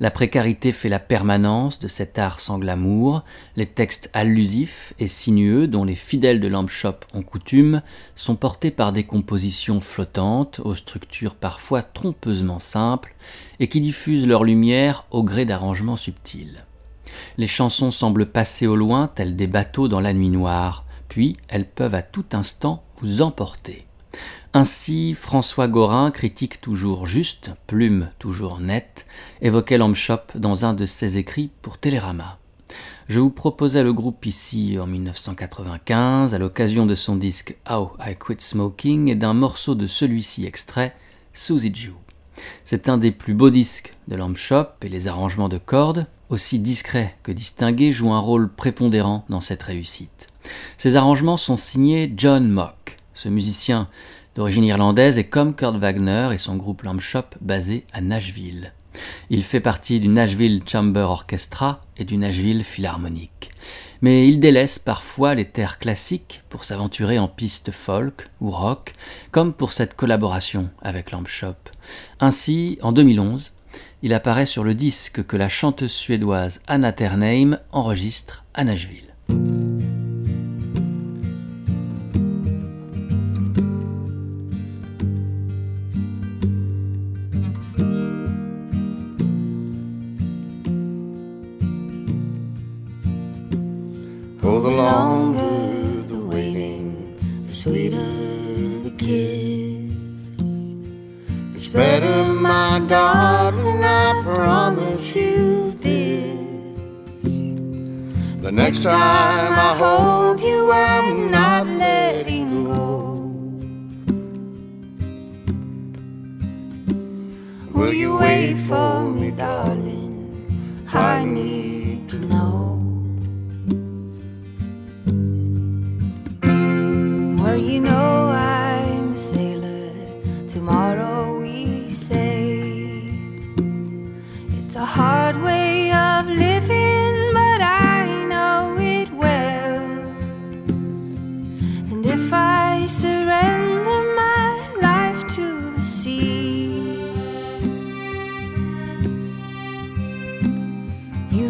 La 0.00 0.10
précarité 0.10 0.72
fait 0.72 0.88
la 0.88 0.98
permanence 0.98 1.78
de 1.78 1.88
cet 1.88 2.18
art 2.18 2.40
sans 2.40 2.58
glamour, 2.58 3.22
les 3.56 3.66
textes 3.66 4.10
allusifs 4.12 4.94
et 4.98 5.08
sinueux 5.08 5.66
dont 5.66 5.84
les 5.84 5.94
fidèles 5.94 6.40
de 6.40 6.48
Lamp 6.48 6.66
Shop 6.66 6.96
ont 7.14 7.22
coutume 7.22 7.82
sont 8.16 8.36
portés 8.36 8.70
par 8.70 8.92
des 8.92 9.04
compositions 9.04 9.80
flottantes, 9.80 10.60
aux 10.64 10.74
structures 10.74 11.34
parfois 11.34 11.82
trompeusement 11.82 12.58
simples, 12.58 13.14
et 13.62 13.68
qui 13.68 13.80
diffusent 13.80 14.26
leur 14.26 14.42
lumière 14.42 15.06
au 15.12 15.22
gré 15.22 15.46
d'arrangements 15.46 15.96
subtils. 15.96 16.64
Les 17.38 17.46
chansons 17.46 17.92
semblent 17.92 18.26
passer 18.26 18.66
au 18.66 18.74
loin 18.74 19.06
telles 19.06 19.36
des 19.36 19.46
bateaux 19.46 19.86
dans 19.86 20.00
la 20.00 20.12
nuit 20.12 20.30
noire, 20.30 20.84
puis 21.08 21.36
elles 21.46 21.68
peuvent 21.68 21.94
à 21.94 22.02
tout 22.02 22.24
instant 22.32 22.82
vous 23.00 23.22
emporter. 23.22 23.86
Ainsi, 24.52 25.14
François 25.14 25.68
Gorin, 25.68 26.10
critique 26.10 26.60
toujours 26.60 27.06
juste, 27.06 27.52
plume 27.68 28.10
toujours 28.18 28.58
nette, 28.58 29.06
évoquait 29.40 29.78
Lamb 29.78 29.94
Shop 29.94 30.34
dans 30.34 30.64
un 30.64 30.74
de 30.74 30.84
ses 30.84 31.16
écrits 31.16 31.52
pour 31.62 31.78
Télérama. 31.78 32.38
Je 33.08 33.20
vous 33.20 33.30
proposais 33.30 33.84
le 33.84 33.92
groupe 33.92 34.26
ici 34.26 34.76
en 34.80 34.88
1995 34.88 36.34
à 36.34 36.38
l'occasion 36.38 36.84
de 36.84 36.96
son 36.96 37.14
disque 37.14 37.56
How 37.70 37.92
I 38.04 38.16
Quit 38.18 38.40
Smoking 38.40 39.08
et 39.08 39.14
d'un 39.14 39.34
morceau 39.34 39.76
de 39.76 39.86
celui-ci 39.86 40.46
extrait, 40.46 40.96
Susie 41.32 41.72
Jew. 41.72 42.01
C'est 42.64 42.88
un 42.88 42.98
des 42.98 43.10
plus 43.10 43.34
beaux 43.34 43.50
disques 43.50 43.94
de 44.08 44.16
Lamb 44.16 44.36
Shop 44.36 44.66
et 44.82 44.88
les 44.88 45.08
arrangements 45.08 45.48
de 45.48 45.58
cordes, 45.58 46.06
aussi 46.28 46.58
discrets 46.58 47.14
que 47.22 47.32
distingués, 47.32 47.92
jouent 47.92 48.12
un 48.12 48.18
rôle 48.18 48.48
prépondérant 48.48 49.24
dans 49.28 49.40
cette 49.40 49.62
réussite. 49.62 50.28
Ces 50.78 50.96
arrangements 50.96 51.36
sont 51.36 51.56
signés 51.56 52.12
John 52.16 52.48
Mock. 52.48 52.98
Ce 53.14 53.28
musicien 53.28 53.88
d'origine 54.34 54.64
irlandaise 54.64 55.18
est 55.18 55.24
comme 55.24 55.54
Kurt 55.54 55.76
Wagner 55.76 56.30
et 56.32 56.38
son 56.38 56.56
groupe 56.56 56.82
Lamb 56.82 57.00
Shop 57.00 57.36
basé 57.40 57.86
à 57.92 58.00
Nashville. 58.00 58.72
Il 59.30 59.42
fait 59.42 59.60
partie 59.60 60.00
du 60.00 60.08
Nashville 60.08 60.62
Chamber 60.66 61.08
Orchestra 61.08 61.80
et 61.96 62.04
du 62.04 62.16
Nashville 62.16 62.64
Philharmonic. 62.64 63.50
Mais 64.00 64.28
il 64.28 64.40
délaisse 64.40 64.78
parfois 64.78 65.34
les 65.34 65.44
terres 65.44 65.78
classiques 65.78 66.42
pour 66.48 66.64
s'aventurer 66.64 67.18
en 67.18 67.28
piste 67.28 67.70
folk 67.70 68.28
ou 68.40 68.50
rock, 68.50 68.94
comme 69.30 69.52
pour 69.52 69.72
cette 69.72 69.94
collaboration 69.94 70.70
avec 70.82 71.12
Lamb 71.12 71.26
Shop. 71.26 71.54
Ainsi, 72.20 72.78
en 72.82 72.92
2011, 72.92 73.52
il 74.02 74.12
apparaît 74.12 74.46
sur 74.46 74.64
le 74.64 74.74
disque 74.74 75.24
que 75.24 75.36
la 75.36 75.48
chanteuse 75.48 75.92
suédoise 75.92 76.60
Anna 76.66 76.92
Ternheim 76.92 77.58
enregistre 77.70 78.44
à 78.54 78.64
Nashville. 78.64 79.61
Time 108.82 109.52
I 109.52 109.76
hold 109.78 110.21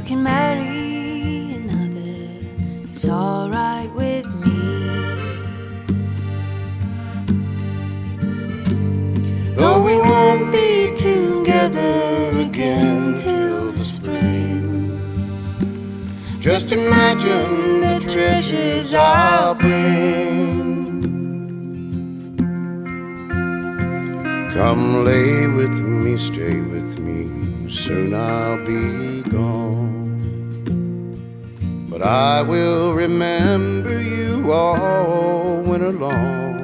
you 0.03 0.09
can 0.09 0.23
marry 0.23 1.55
another. 1.55 2.91
It's 2.91 3.07
alright 3.07 3.93
with 3.95 4.27
me. 4.35 4.63
Though 9.55 9.81
we 9.83 9.97
won't 9.99 10.51
be 10.51 10.93
together 10.97 12.31
again 12.41 13.15
till 13.17 13.71
the 13.71 13.79
spring. 13.79 14.99
Just 16.41 16.73
imagine 16.73 17.81
the 17.81 18.01
treasures 18.09 18.95
I'll 18.95 19.55
bring. 19.55 20.83
Come 24.53 25.05
lay 25.05 25.47
with 25.47 25.81
me, 25.81 26.17
stay 26.17 26.61
with 26.61 26.99
me, 26.99 27.71
soon 27.71 28.15
I'll 28.15 28.65
be 28.65 29.12
gone. 29.33 31.17
But 31.91 32.03
I 32.03 32.43
will 32.43 32.93
remember 32.93 34.01
you 34.01 34.53
all 34.53 35.57
winter 35.63 35.93
long. 35.93 36.62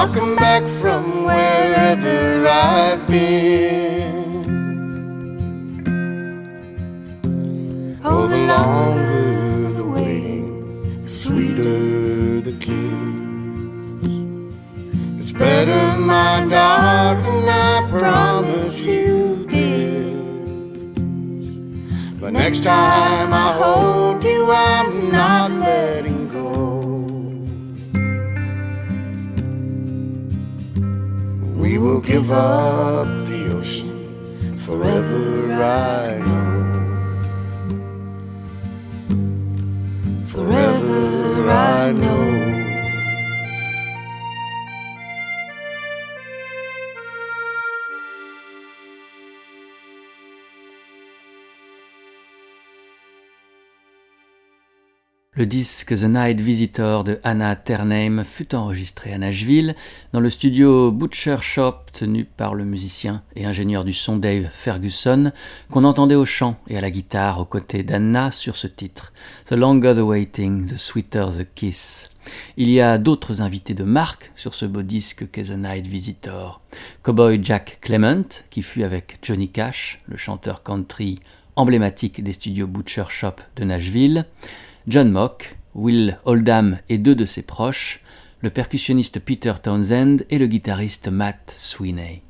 I'll 0.00 0.08
come 0.14 0.34
back 0.34 0.66
from 0.66 1.24
wherever 1.24 2.48
I've 2.48 3.06
been. 3.06 4.46
Oh, 8.02 8.26
the 8.26 8.38
longer 8.38 9.72
the 9.74 9.84
waiting, 9.84 11.02
the 11.02 11.08
sweeter 11.08 12.40
the 12.40 12.52
kiss. 12.52 12.78
It's 15.18 15.32
better, 15.32 15.98
my 16.00 16.46
darling, 16.48 17.46
I 17.50 17.86
promise 17.90 18.86
you 18.86 19.44
this. 19.50 20.14
But 22.18 22.32
next 22.32 22.62
time 22.62 23.34
I 23.34 23.52
hold 23.52 24.24
you, 24.24 24.50
I'm 24.50 25.12
not 25.12 25.50
letting 25.50 25.89
Give 32.02 32.32
up 32.32 33.06
the 33.26 33.52
ocean 33.56 34.58
forever, 34.58 35.52
I 35.52 36.18
know. 36.18 36.64
Forever, 40.26 41.50
I 41.50 41.92
know. 41.92 42.19
Le 55.40 55.46
disque 55.46 55.96
The 55.96 56.04
Night 56.04 56.38
Visitor 56.38 57.02
de 57.02 57.18
Anna 57.24 57.56
Ternheim 57.56 58.24
fut 58.24 58.54
enregistré 58.54 59.14
à 59.14 59.16
Nashville 59.16 59.74
dans 60.12 60.20
le 60.20 60.28
studio 60.28 60.92
Butcher 60.92 61.38
Shop 61.40 61.76
tenu 61.94 62.26
par 62.26 62.54
le 62.54 62.66
musicien 62.66 63.22
et 63.36 63.46
ingénieur 63.46 63.84
du 63.84 63.94
son 63.94 64.18
Dave 64.18 64.50
Ferguson 64.52 65.32
qu'on 65.70 65.84
entendait 65.84 66.14
au 66.14 66.26
chant 66.26 66.58
et 66.68 66.76
à 66.76 66.82
la 66.82 66.90
guitare 66.90 67.40
aux 67.40 67.46
côtés 67.46 67.82
d'Anna 67.82 68.30
sur 68.32 68.54
ce 68.54 68.66
titre 68.66 69.14
The 69.46 69.52
Longer 69.52 69.94
the 69.96 70.02
Waiting, 70.02 70.66
The 70.66 70.76
Sweeter 70.76 71.28
the 71.30 71.46
Kiss. 71.54 72.10
Il 72.58 72.68
y 72.68 72.82
a 72.82 72.98
d'autres 72.98 73.40
invités 73.40 73.72
de 73.72 73.84
marque 73.84 74.32
sur 74.36 74.52
ce 74.52 74.66
beau 74.66 74.82
disque 74.82 75.30
qu'est 75.30 75.44
The 75.44 75.56
Night 75.56 75.86
Visitor. 75.86 76.60
Cowboy 77.02 77.40
Jack 77.42 77.78
Clement, 77.80 78.28
qui 78.50 78.60
fut 78.60 78.82
avec 78.82 79.18
Johnny 79.22 79.48
Cash, 79.48 80.02
le 80.06 80.18
chanteur 80.18 80.62
country 80.62 81.18
emblématique 81.56 82.22
des 82.22 82.34
studios 82.34 82.66
Butcher 82.66 83.04
Shop 83.08 83.36
de 83.56 83.64
Nashville, 83.64 84.26
John 84.88 85.12
Mock, 85.12 85.56
Will 85.74 86.18
Oldham 86.24 86.78
et 86.88 86.96
deux 86.96 87.14
de 87.14 87.26
ses 87.26 87.42
proches, 87.42 88.00
le 88.40 88.48
percussionniste 88.48 89.20
Peter 89.20 89.52
Townsend 89.62 90.24
et 90.30 90.38
le 90.38 90.46
guitariste 90.46 91.08
Matt 91.08 91.54
Sweeney. 91.56 92.22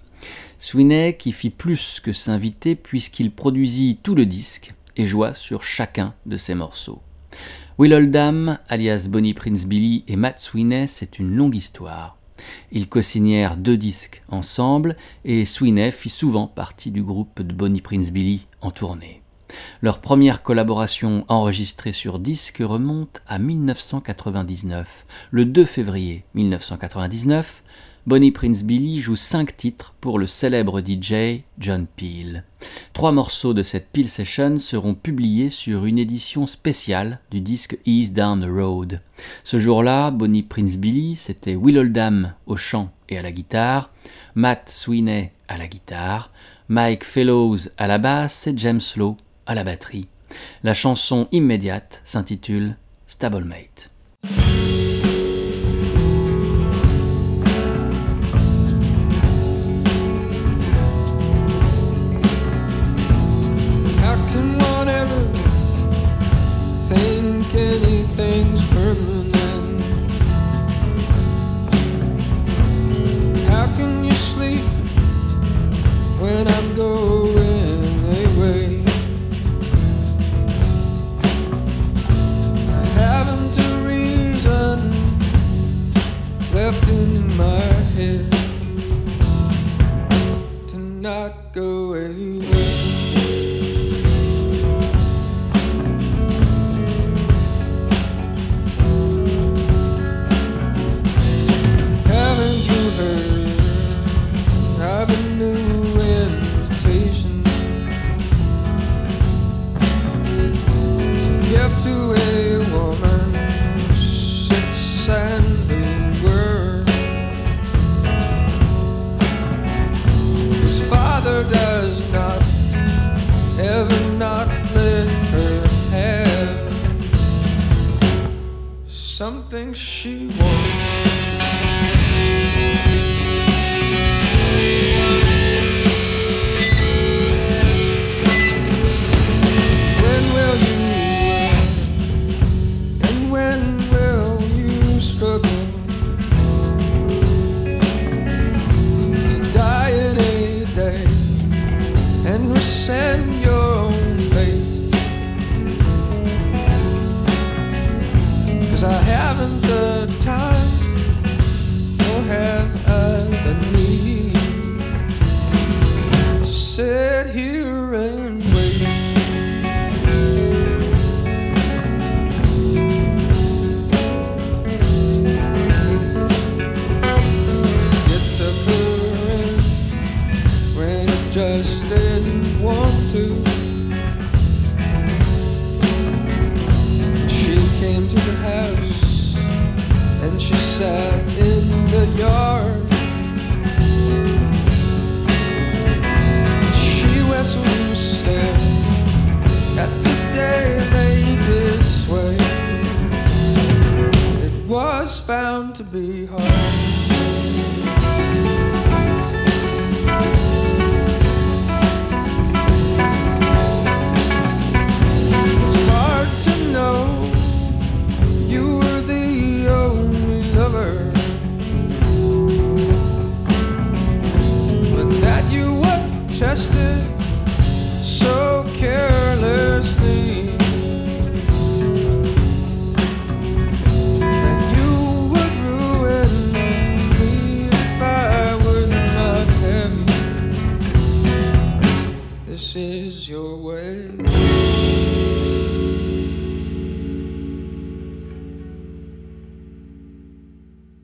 Sweeney 0.59 1.17
qui 1.17 1.31
fit 1.31 1.51
plus 1.51 2.01
que 2.01 2.13
s'inviter 2.13 2.75
puisqu'il 2.75 3.31
produisit 3.31 3.99
tout 4.03 4.17
le 4.17 4.27
disque 4.27 4.75
et 4.97 5.07
joua 5.07 5.33
sur 5.33 5.63
chacun 5.63 6.13
de 6.27 6.37
ses 6.37 6.57
morceaux. 6.57 7.01
Will 7.79 7.95
Oldham, 7.95 8.59
alias 8.69 9.07
Bonnie 9.09 9.33
Prince 9.33 9.65
Billy, 9.65 10.05
et 10.09 10.17
Matt 10.17 10.41
Sweeney, 10.41 10.89
c'est 10.89 11.21
une 11.21 11.35
longue 11.37 11.55
histoire. 11.55 12.19
Ils 12.73 12.89
co-signèrent 12.89 13.57
deux 13.57 13.77
disques 13.77 14.23
ensemble 14.29 14.97
et 15.25 15.45
Sweeney 15.45 15.93
fit 15.93 16.11
souvent 16.11 16.49
partie 16.49 16.91
du 16.91 17.05
groupe 17.05 17.43
de 17.43 17.55
Bonnie 17.55 17.81
Prince 17.81 18.11
Billy 18.11 18.49
en 18.61 18.73
tournée. 18.73 19.20
Leur 19.83 20.01
première 20.01 20.43
collaboration 20.43 21.25
enregistrée 21.29 21.93
sur 21.93 22.19
disque 22.19 22.59
remonte 22.61 23.23
à 23.27 23.39
1999. 23.39 25.07
Le 25.31 25.45
2 25.45 25.65
février 25.65 26.25
1999, 26.35 27.63
Bonnie 28.07 28.33
Prince 28.33 28.65
Billy 28.65 28.99
joue 28.99 29.15
cinq 29.15 29.57
titres 29.57 29.95
pour 30.01 30.19
le 30.19 30.27
célèbre 30.27 30.81
DJ 30.81 31.43
John 31.59 31.87
Peel. 31.87 32.45
Trois 32.95 33.13
morceaux 33.13 33.53
de 33.53 33.63
cette 33.63 33.89
Peel 33.91 34.09
Session 34.09 34.59
seront 34.59 34.95
publiés 34.95 35.51
sur 35.51 35.85
une 35.85 35.99
édition 35.99 36.47
spéciale 36.47 37.21
du 37.31 37.41
disque 37.41 37.79
Ease 37.85 38.13
Down 38.13 38.41
the 38.41 38.51
Road. 38.51 39.01
Ce 39.45 39.59
jour-là, 39.59 40.11
Bonnie 40.11 40.43
Prince 40.43 40.79
Billy, 40.79 41.15
c'était 41.15 41.57
Will 41.57 41.77
Oldham 41.77 42.33
au 42.47 42.57
chant 42.57 42.91
et 43.11 43.19
à 43.19 43.23
la 43.23 43.33
guitare, 43.33 43.91
Matt 44.35 44.71
Sweeney 44.71 45.33
à 45.49 45.59
la 45.59 45.69
guitare, 45.69 46.31
Mike 46.69 47.05
Fellows 47.05 47.69
à 47.77 47.87
la 47.87 47.99
basse 47.99 48.47
et 48.47 48.55
James 48.57 48.81
Lowe 48.97 49.17
à 49.51 49.55
la 49.57 49.65
batterie. 49.65 50.07
La 50.63 50.75
chanson 50.75 51.27
immédiate 51.33 52.01
s'intitule 52.05 52.77
Stablemate. 53.09 53.91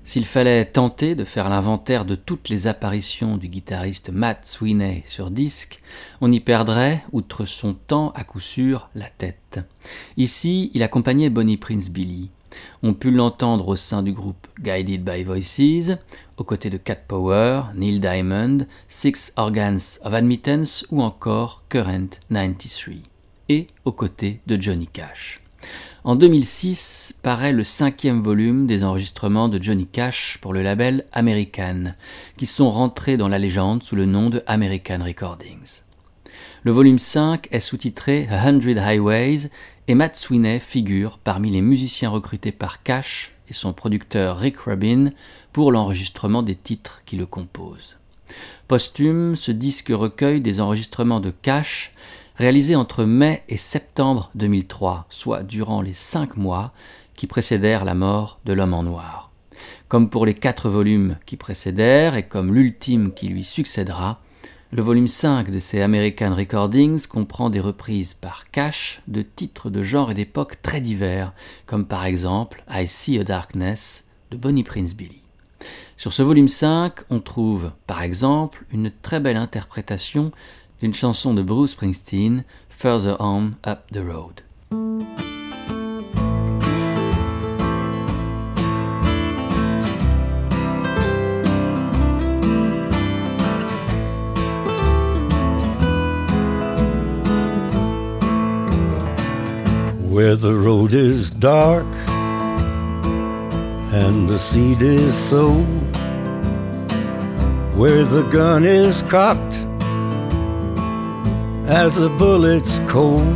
S'il 0.07 0.24
fallait 0.24 0.64
tenter 0.64 1.16
de 1.16 1.24
faire 1.24 1.48
l'inventaire 1.48 2.04
de 2.04 2.14
toutes 2.14 2.48
les 2.48 2.68
apparitions 2.68 3.36
du 3.36 3.48
guitariste 3.48 4.11
Matt 4.11 4.46
Sweeney 4.46 5.02
sur 5.04 5.32
disque, 5.32 5.82
on 6.20 6.30
y 6.30 6.38
perdrait, 6.38 7.02
outre 7.11 7.44
son 7.44 7.74
temps, 7.74 8.12
à 8.14 8.22
coup 8.22 8.38
sûr, 8.38 8.88
la 8.94 9.11
tête. 9.11 9.59
Ici, 10.16 10.70
il 10.74 10.84
accompagnait 10.84 11.28
Bonnie 11.28 11.57
Prince 11.57 11.90
Billy. 11.90 12.30
On 12.84 12.94
put 12.94 13.11
l'entendre 13.11 13.66
au 13.66 13.74
sein 13.74 14.04
du 14.04 14.12
groupe 14.12 14.46
Guided 14.61 15.02
by 15.02 15.24
Voices, 15.24 15.96
aux 16.36 16.44
côtés 16.44 16.70
de 16.70 16.76
Cat 16.76 17.00
Power, 17.09 17.62
Neil 17.74 17.98
Diamond, 17.98 18.59
Six 18.86 19.32
Organs 19.34 19.98
of 20.04 20.14
Admittance 20.14 20.86
ou 20.92 21.02
encore 21.02 21.64
Current 21.68 22.20
93, 22.30 23.02
et 23.48 23.66
aux 23.84 23.92
côtés 23.92 24.40
de 24.46 24.57
Johnny 24.62 24.86
Cash. 24.86 25.40
En 26.05 26.14
2006 26.14 27.14
paraît 27.23 27.53
le 27.53 27.64
cinquième 27.64 28.23
volume 28.23 28.67
des 28.67 28.85
enregistrements 28.85 29.49
de 29.49 29.61
Johnny 29.61 29.87
Cash 29.87 30.39
pour 30.41 30.53
le 30.53 30.62
label 30.62 31.05
American, 31.12 31.95
qui 32.37 32.47
sont 32.47 32.71
rentrés 32.71 33.17
dans 33.17 33.29
la 33.29 33.39
légende 33.39 33.83
sous 33.83 33.97
le 33.97 34.07
nom 34.07 34.31
de 34.31 34.43
American 34.47 35.01
Recordings. 35.03 35.83
Le 36.62 36.71
volume 36.71 36.99
5 36.99 37.49
est 37.51 37.61
sous-titré 37.61 38.29
A 38.31 38.49
Hundred 38.49 38.79
Highways 38.79 39.51
et 39.89 39.95
Matt 39.95 40.17
Sweeney 40.17 40.61
figure 40.61 41.19
parmi 41.23 41.51
les 41.51 41.61
musiciens 41.61 42.11
recrutés 42.11 42.53
par 42.53 42.83
Cash 42.83 43.33
et 43.49 43.53
son 43.53 43.73
producteur 43.73 44.39
Rick 44.39 44.59
Rubin 44.59 45.11
pour 45.53 45.73
l'enregistrement 45.73 46.43
des 46.43 46.57
titres 46.57 47.03
qui 47.05 47.17
le 47.17 47.27
composent. 47.27 47.97
Posthume, 48.69 49.37
ce 49.37 49.53
disque 49.53 49.91
recueille 49.91 50.41
des 50.41 50.61
enregistrements 50.61 51.21
de 51.21 51.31
Cash 51.31 51.93
réalisés 52.37 52.76
entre 52.76 53.05
mai 53.05 53.43
et 53.49 53.57
septembre 53.57 54.30
2003, 54.34 55.07
soit 55.11 55.43
durant 55.43 55.80
les 55.80 55.95
cinq 55.95 56.37
mois 56.37 56.72
qui 57.14 57.26
précédèrent 57.26 57.84
la 57.84 57.95
mort 57.95 58.41
de 58.45 58.53
l'homme 58.53 58.74
en 58.74 58.82
noir. 58.82 59.30
Comme 59.89 60.11
pour 60.11 60.26
les 60.26 60.34
quatre 60.34 60.68
volumes 60.68 61.16
qui 61.24 61.37
précédèrent 61.37 62.16
et 62.16 62.24
comme 62.24 62.55
l'ultime 62.55 63.12
qui 63.12 63.28
lui 63.28 63.45
succédera, 63.45 64.20
le 64.72 64.82
volume 64.82 65.09
5 65.09 65.51
de 65.51 65.59
ces 65.59 65.80
American 65.80 66.34
Recordings 66.34 67.07
comprend 67.07 67.51
des 67.51 67.61
reprises 67.61 68.14
par 68.14 68.51
Cash 68.51 69.01
de 69.07 69.22
titres 69.22 69.70
de 69.70 69.82
genre 69.82 70.11
et 70.11 70.14
d'époque 70.14 70.61
très 70.61 70.80
divers, 70.80 71.32
comme 71.66 71.87
par 71.87 72.05
exemple 72.05 72.64
I 72.68 72.87
See 72.87 73.18
a 73.18 73.24
Darkness 73.24 74.05
de 74.30 74.37
Bonnie 74.37 74.64
Prince 74.64 74.95
Billy. 74.95 75.22
Sur 75.97 76.12
ce 76.12 76.22
volume 76.22 76.49
5, 76.49 76.95
on 77.09 77.20
trouve 77.20 77.70
par 77.87 78.03
exemple 78.03 78.66
une 78.72 78.91
très 78.91 79.20
belle 79.20 79.37
interprétation 79.37 80.32
d'une 80.81 80.95
chanson 80.95 81.35
de 81.35 81.43
Bruce 81.43 81.72
Springsteen, 81.72 82.45
Further 82.68 83.16
On 83.18 83.55
Up 83.64 83.91
the 83.91 84.03
Road. 84.03 84.43
where 100.16 100.35
the 100.35 100.55
road 100.55 100.95
is 100.95 101.29
dark 101.29 101.85
and 103.93 104.27
the 104.27 104.39
seed 104.39 104.81
is 104.81 105.14
sown, 105.14 105.66
where 107.77 108.03
the 108.03 108.22
gun 108.31 108.64
is 108.64 109.03
cocked 109.11 109.66
as 111.67 111.95
the 111.97 112.09
bullet's 112.09 112.79
cold, 112.87 113.27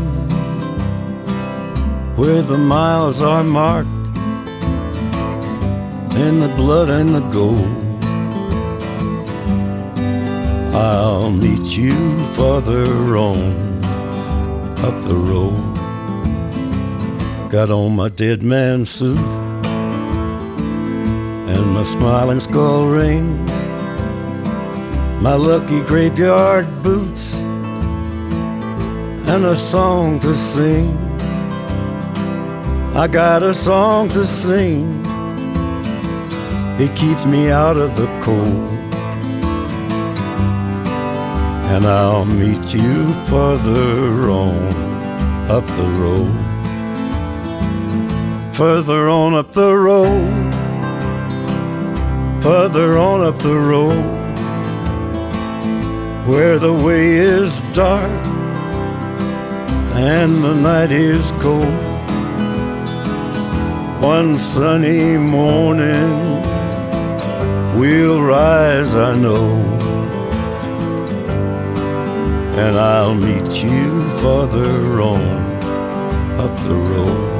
where 2.17 2.43
the 2.43 2.59
miles 2.59 3.21
are 3.21 3.43
marked 3.43 3.89
in 6.17 6.41
the 6.41 6.53
blood 6.57 6.89
and 6.91 7.15
the 7.15 7.27
gold. 7.31 7.77
I'll 10.75 11.31
meet 11.31 11.77
you 11.77 12.25
farther 12.35 13.17
on 13.17 13.83
up 14.79 14.95
the 15.09 15.15
road. 15.15 15.71
Got 17.51 17.71
on 17.71 17.97
my 17.97 18.09
dead 18.09 18.45
man 18.45 18.85
suit 18.85 19.19
and 21.49 21.67
my 21.75 21.83
smiling 21.83 22.39
skull 22.39 22.87
ring, 22.87 23.45
my 25.21 25.35
lucky 25.35 25.83
graveyard 25.83 26.83
boots, 26.85 27.35
and 29.33 29.45
a 29.45 29.57
song 29.57 30.19
to 30.21 30.37
sing. 30.37 30.97
I 32.95 33.07
got 33.07 33.43
a 33.43 33.55
song 33.55 34.09
to 34.11 34.27
sing. 34.27 35.05
It 36.79 36.95
keeps 36.97 37.25
me 37.27 37.51
out 37.51 37.77
of 37.77 37.97
the 37.97 38.09
cold. 38.23 38.69
And 41.73 41.87
I'll 41.87 42.25
meet 42.25 42.75
you 42.75 43.13
further 43.31 44.31
on 44.31 45.51
up 45.51 45.67
the 45.67 45.89
road 46.03 46.51
further 48.61 49.09
on 49.09 49.33
up 49.33 49.53
the 49.53 49.75
road, 49.75 50.53
further 52.43 52.99
on 52.99 53.23
up 53.23 53.39
the 53.39 53.57
road, 53.57 54.05
where 56.29 56.59
the 56.59 56.71
way 56.71 57.13
is 57.13 57.51
dark 57.73 58.30
and 60.01 60.43
the 60.43 60.55
night 60.55 60.91
is 60.91 61.31
cold. 61.43 61.75
One 64.03 64.39
sunny 64.39 65.19
morning 65.19 66.11
we'll 67.79 68.23
rise, 68.23 68.97
I 68.97 69.15
know, 69.15 69.57
and 72.65 72.77
I'll 72.79 73.15
meet 73.15 73.53
you 73.63 74.09
farther 74.21 75.03
on 75.03 75.23
up 76.41 76.57
the 76.65 76.75
road. 76.75 77.40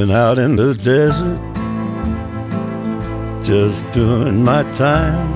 Been 0.00 0.10
out 0.10 0.38
in 0.38 0.56
the 0.56 0.72
desert, 0.76 1.38
just 3.44 3.84
doing 3.92 4.42
my 4.42 4.62
time, 4.72 5.30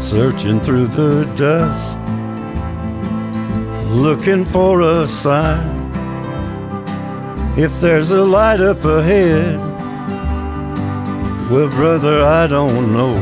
searching 0.00 0.60
through 0.60 0.86
the 0.86 1.24
dust, 1.34 1.98
looking 3.90 4.44
for 4.44 4.82
a 4.82 5.08
sign. 5.08 5.90
If 7.58 7.80
there's 7.80 8.12
a 8.12 8.24
light 8.24 8.60
up 8.60 8.84
ahead, 8.84 9.58
well, 11.50 11.68
brother, 11.70 12.22
I 12.22 12.46
don't 12.46 12.92
know. 12.92 13.16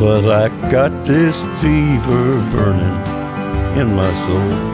But 0.00 0.24
I 0.24 0.48
got 0.70 1.04
this 1.04 1.36
fever 1.60 2.24
burning 2.50 3.78
in 3.78 3.94
my 3.94 4.10
soul. 4.24 4.69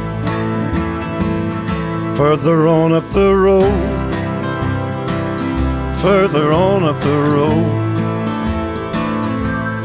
Further 2.17 2.67
on 2.67 2.93
up 2.93 3.09
the 3.11 3.35
road, 3.35 4.13
further 6.01 6.53
on 6.53 6.83
up 6.85 7.01
the 7.01 7.19
road, 7.35 7.67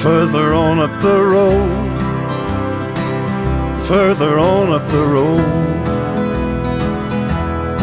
further 0.01 0.53
on 0.53 0.79
up 0.79 1.01
the 1.01 1.21
road, 1.35 1.97
further 3.87 4.39
on 4.39 4.71
up 4.71 4.87
the 4.91 5.05
road. 5.05 5.61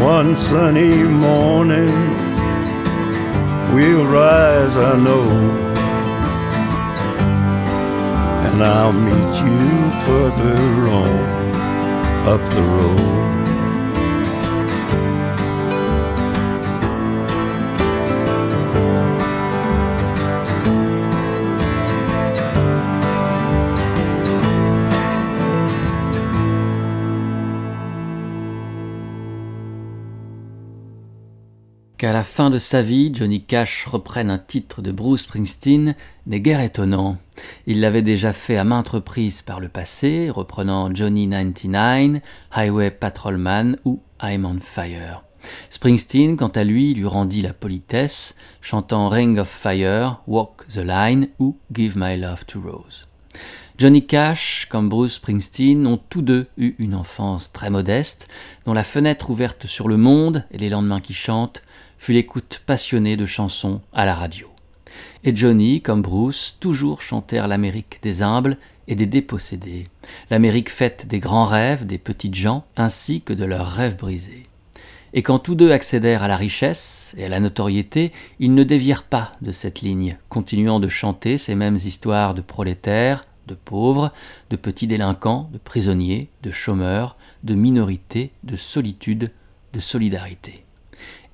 One 0.03 0.35
sunny 0.35 1.03
morning, 1.03 1.95
we'll 3.75 4.07
rise, 4.07 4.77
I 4.77 4.97
know 4.97 5.69
and 8.49 8.63
I'll 8.65 8.93
meet 8.93 9.35
you 9.47 9.91
further 10.05 10.89
on 10.89 11.13
up 12.27 12.43
the 12.51 12.63
road. 12.63 13.38
Qu'à 31.99 32.13
la 32.13 32.23
fin 32.23 32.49
de 32.49 32.61
sa 32.61 32.81
vie, 32.81 33.11
Johnny 33.13 33.43
Cash 33.43 33.85
reprenne 33.85 34.31
un 34.31 34.39
titre 34.39 34.83
de 34.83 34.93
Bruce 34.93 35.23
Springsteen 35.23 35.97
n'est 36.27 36.39
guère 36.39 36.61
étonnant. 36.61 37.19
Il 37.67 37.81
l'avait 37.81 38.03
déjà 38.03 38.33
fait 38.33 38.57
à 38.57 38.63
maintes 38.63 38.91
reprises 38.91 39.43
par 39.43 39.59
le 39.59 39.69
passé, 39.69 40.31
reprenant 40.31 40.95
Johnny 40.95 41.29
99, 41.29 42.23
Highway 42.53 42.93
Patrolman 42.93 43.79
ou 43.85 44.01
I'm 44.23 44.45
on 44.45 44.61
Fire. 44.61 45.25
Springsteen, 45.71 46.37
quant 46.37 46.53
à 46.55 46.63
lui, 46.63 46.95
lui 46.95 47.05
rendit 47.05 47.43
la 47.43 47.53
politesse, 47.53 48.37
chantant 48.61 49.09
Ring 49.09 49.37
of 49.37 49.49
Fire, 49.49 50.23
Walk 50.29 50.69
the 50.69 50.77
Line 50.77 51.27
ou 51.41 51.57
Give 51.75 51.99
My 51.99 52.17
Love 52.17 52.45
to 52.45 52.61
Rose. 52.61 53.09
Johnny 53.77 54.07
Cash, 54.07 54.67
comme 54.71 54.89
Bruce 54.89 55.15
Springsteen, 55.15 55.87
ont 55.87 56.01
tous 56.11 56.23
deux 56.23 56.47
eu 56.57 56.75
une 56.79 56.95
enfance 56.95 57.53
très 57.53 57.71
modeste, 57.71 58.29
dont 58.67 58.73
la 58.73 58.85
fenêtre 58.85 59.31
ouverte 59.31 59.67
sur 59.67 59.89
le 59.89 59.97
monde 59.97 60.45
et 60.53 60.59
les 60.59 60.69
lendemains 60.69 61.01
qui 61.01 61.15
chantent 61.15 61.63
fut 61.99 62.13
l'écoute 62.13 62.63
passionnée 62.65 63.17
de 63.17 63.27
chansons 63.27 63.81
à 63.93 64.07
la 64.07 64.15
radio. 64.15 64.49
Et 65.25 65.35
Johnny, 65.35 65.83
comme 65.83 66.03
Bruce, 66.03 66.57
toujours 66.61 67.03
chantèrent 67.03 67.49
l'Amérique 67.49 67.99
des 68.03 68.23
humbles 68.23 68.57
et 68.87 68.95
des 68.95 69.07
dépossédés, 69.07 69.89
l'Amérique 70.31 70.71
faite 70.71 71.07
des 71.07 71.21
grands 71.21 71.45
rêves 71.45 71.85
des 71.85 71.99
petites 71.99 72.35
gens 72.35 72.65
ainsi 72.77 73.21
que 73.21 73.33
de 73.35 73.45
leurs 73.45 73.69
rêves 73.69 73.99
brisés. 73.99 74.47
Et 75.13 75.23
quand 75.23 75.39
tous 75.39 75.55
deux 75.55 75.73
accédèrent 75.73 76.23
à 76.23 76.29
la 76.29 76.37
richesse 76.37 77.15
et 77.17 77.25
à 77.25 77.29
la 77.29 77.41
notoriété, 77.41 78.13
ils 78.39 78.55
ne 78.55 78.63
dévièrent 78.63 79.05
pas 79.05 79.33
de 79.41 79.53
cette 79.53 79.81
ligne, 79.81 80.19
continuant 80.29 80.81
de 80.81 80.89
chanter 80.89 81.39
ces 81.39 81.55
mêmes 81.55 81.77
histoires 81.77 82.35
de 82.35 82.43
prolétaires, 82.43 83.25
de 83.47 83.55
pauvres, 83.55 84.13
de 84.51 84.57
petits 84.57 84.87
délinquants, 84.87 85.49
de 85.53 85.59
prisonniers, 85.59 86.29
de 86.43 86.51
chômeurs, 86.51 87.17
de 87.43 87.55
minorités, 87.55 88.33
de 88.45 88.57
solitude, 88.57 89.31
de 89.73 89.81
solidarité 89.81 90.65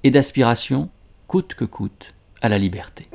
et 0.04 0.10
d'aspiration, 0.10 0.90
coûte 1.26 1.54
que 1.54 1.64
coûte, 1.64 2.14
à 2.42 2.50
la 2.50 2.58
liberté. 2.58 3.08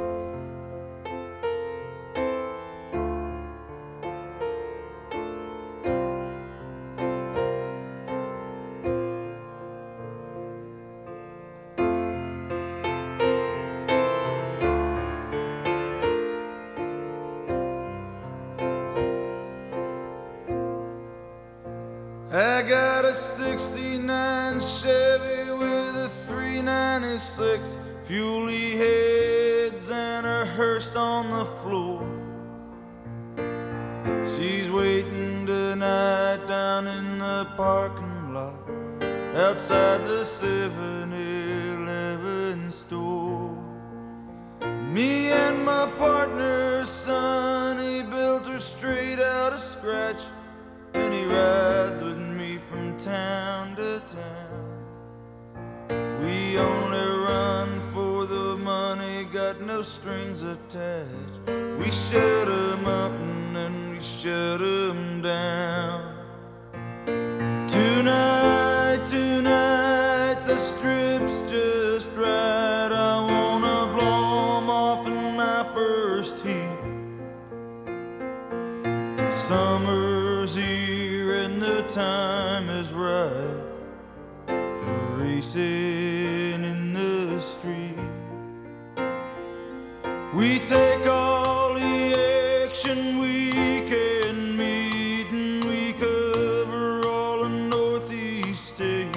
We 90.32 90.60
take 90.60 91.08
all 91.08 91.74
the 91.74 92.68
action 92.70 93.18
we 93.18 93.82
can 93.90 94.56
meet 94.56 95.28
and 95.32 95.64
we 95.64 95.94
cover 95.94 97.02
all 97.08 97.46
of 97.46 97.52
Northeast 97.52 98.76
State. 98.76 99.16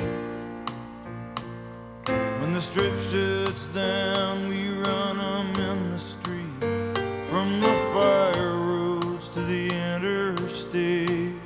When 2.40 2.52
the 2.52 2.62
strip 2.62 2.98
shuts 3.10 3.66
down, 3.74 4.48
we 4.48 4.70
run 4.78 5.20
'em 5.20 5.52
in 5.70 5.90
the 5.90 5.98
street 5.98 6.58
from 7.28 7.60
the 7.60 7.74
fire 7.92 8.56
roads 8.56 9.28
to 9.34 9.42
the 9.42 9.68
interstate. 9.68 11.36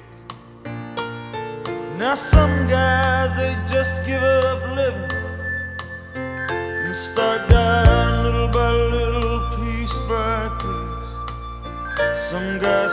Now 1.98 2.14
some 2.14 2.68
guys 2.68 3.36
they 3.36 3.56
just 3.66 4.06
give 4.06 4.22
up 4.22 4.60
living 4.76 5.10
and 6.84 6.94
start 6.94 7.48
Some 12.26 12.58
guys 12.58 12.92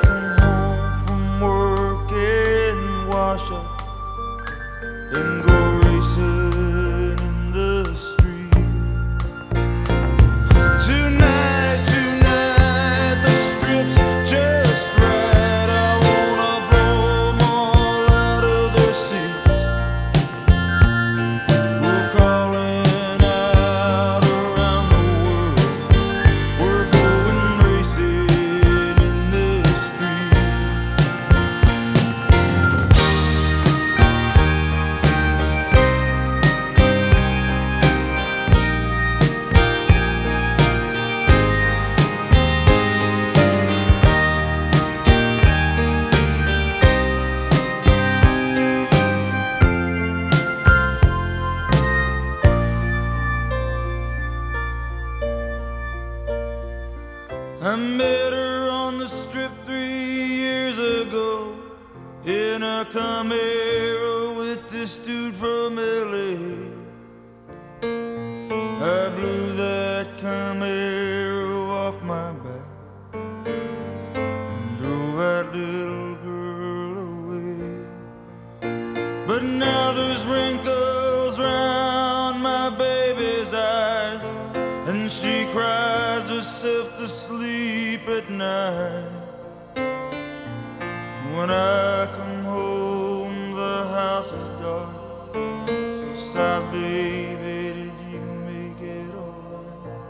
Now 79.44 79.92
there's 79.92 80.26
wrinkles 80.26 81.38
round 81.38 82.42
my 82.42 82.70
baby's 82.70 83.54
eyes, 83.54 84.24
and 84.88 85.12
she 85.12 85.46
cries 85.52 86.30
herself 86.30 86.96
to 86.98 87.08
sleep 87.10 88.08
at 88.08 88.30
night. 88.30 89.10
When 91.36 91.50
I 91.52 92.08
come 92.16 92.44
home, 92.46 93.54
the 93.54 93.88
house 93.90 94.32
is 94.32 94.50
dark. 94.62 94.96
She 95.36 96.16
sighs, 96.32 96.64
baby, 96.72 97.74
did 97.74 97.98
you 98.12 98.22
make 98.48 98.80
it 98.82 99.14
alright? 99.14 100.08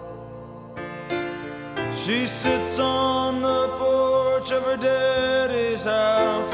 She 1.97 2.27
sits 2.27 2.77
on 2.77 3.41
the 3.41 3.67
porch 3.79 4.51
of 4.51 4.63
her 4.63 4.77
daddy's 4.77 5.83
house, 5.83 6.53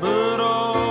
but 0.00 0.40
all 0.40 0.89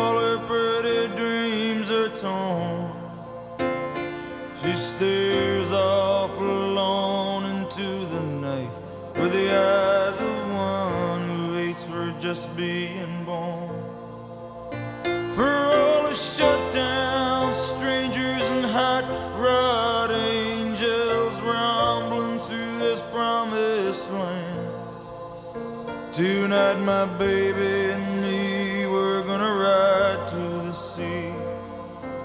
my 26.89 27.05
baby 27.19 27.91
and 27.95 28.07
me, 28.23 28.87
we're 28.87 29.23
gonna 29.29 29.53
ride 29.67 30.23
to 30.33 30.43
the 30.65 30.73
sea 30.91 31.31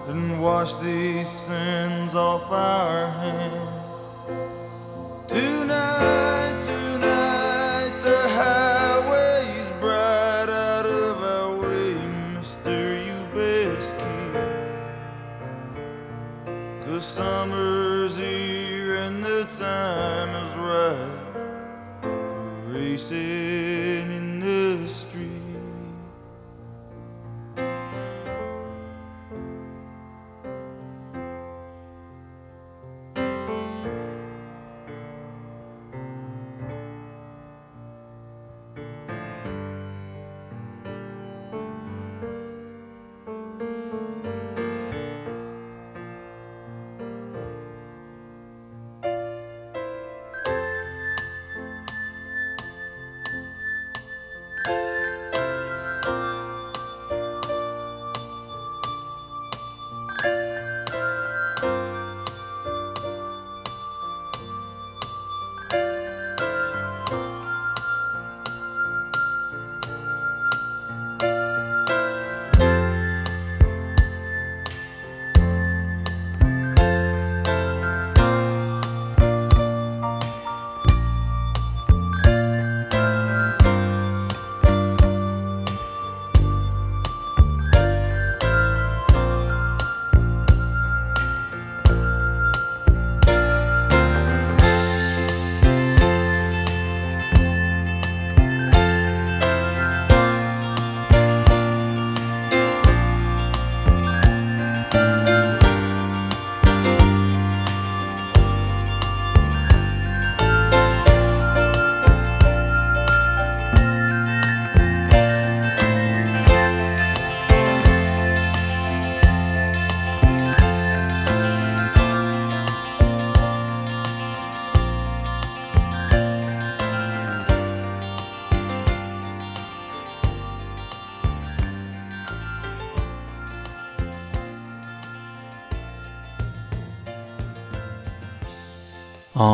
and 0.09 0.41
wash 0.41 0.73
these 0.89 1.29
sins 1.29 2.15
off 2.15 2.47
our 2.51 3.11
hands. 3.23 4.27
Tonight, 5.37 6.57
tonight, 6.73 7.95
the 8.09 8.21
highway's 8.41 9.69
bright 9.83 10.51
out 10.69 10.87
of 11.03 11.15
our 11.35 11.51
way, 11.63 11.93
mister, 12.37 12.79
you 13.09 13.21
best 13.35 13.91
summer's 17.17 17.74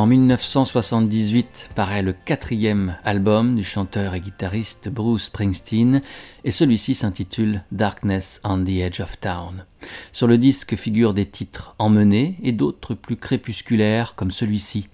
En 0.01 0.07
1978 0.07 1.69
paraît 1.75 2.01
le 2.01 2.15
quatrième 2.15 2.97
album 3.05 3.55
du 3.55 3.65
chanteur 3.65 4.15
et 4.15 4.21
guitariste 4.21 4.89
Bruce 4.89 5.25
Springsteen 5.25 6.01
et 6.43 6.51
celui-ci 6.51 6.95
s'intitule 6.95 7.65
Darkness 7.71 8.41
on 8.43 8.65
the 8.65 8.81
Edge 8.81 9.03
of 9.03 9.21
Town. 9.21 9.67
Sur 10.13 10.27
le 10.27 10.39
disque 10.39 10.75
figurent 10.77 11.13
des 11.13 11.27
titres 11.27 11.75
emmenés 11.79 12.39
et 12.43 12.53
d'autres 12.53 12.95
plus 12.95 13.17
crépusculaires 13.17 14.15
comme 14.15 14.31
celui-ci, 14.31 14.89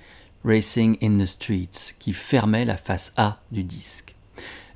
Racing 0.45 0.97
in 1.01 1.19
the 1.19 1.27
Streets, 1.27 1.95
qui 2.01 2.13
fermait 2.13 2.65
la 2.65 2.77
face 2.77 3.13
A 3.17 3.39
du 3.53 3.63
disque. 3.63 4.17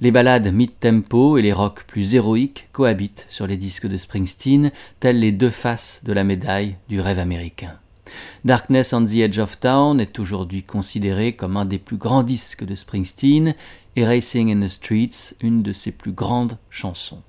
Les 0.00 0.12
ballades 0.12 0.54
mid-tempo 0.54 1.38
et 1.38 1.42
les 1.42 1.52
rocks 1.52 1.82
plus 1.82 2.14
héroïques 2.14 2.68
cohabitent 2.70 3.26
sur 3.30 3.48
les 3.48 3.56
disques 3.56 3.88
de 3.88 3.96
Springsteen, 3.96 4.70
tels 5.00 5.18
les 5.18 5.32
deux 5.32 5.50
faces 5.50 6.02
de 6.04 6.12
la 6.12 6.22
médaille 6.22 6.76
du 6.88 7.00
rêve 7.00 7.18
américain. 7.18 7.80
Darkness 8.44 8.92
on 8.92 9.04
the 9.04 9.16
Edge 9.16 9.38
of 9.38 9.60
Town 9.60 10.00
est 10.00 10.18
aujourd'hui 10.18 10.62
considéré 10.62 11.34
comme 11.34 11.56
un 11.56 11.64
des 11.64 11.78
plus 11.78 11.96
grands 11.96 12.22
disques 12.22 12.64
de 12.64 12.74
Springsteen 12.74 13.54
et 13.96 14.06
Racing 14.06 14.50
in 14.50 14.66
the 14.66 14.68
Streets 14.68 15.34
une 15.40 15.62
de 15.62 15.72
ses 15.72 15.92
plus 15.92 16.12
grandes 16.12 16.58
chansons. 16.70 17.22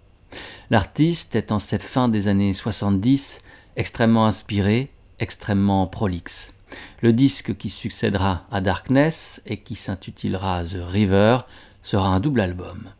L'artiste 0.70 1.36
est 1.36 1.52
en 1.52 1.60
cette 1.60 1.84
fin 1.84 2.08
des 2.08 2.28
années 2.28 2.54
70 2.54 3.42
extrêmement 3.76 4.26
inspiré, 4.26 4.90
extrêmement 5.20 5.88
prolixe. 5.88 6.54
Le 7.02 7.14
disque 7.14 7.58
qui 7.58 7.70
succédera 7.70 8.46
à 8.52 8.62
Darkness 8.62 9.42
et 9.46 9.58
qui 9.58 9.76
s'intitulera 9.76 10.64
The 10.64 10.78
River 10.80 11.40
sera 11.82 12.10
un 12.10 12.20
double 12.20 12.42
album. 12.42 12.92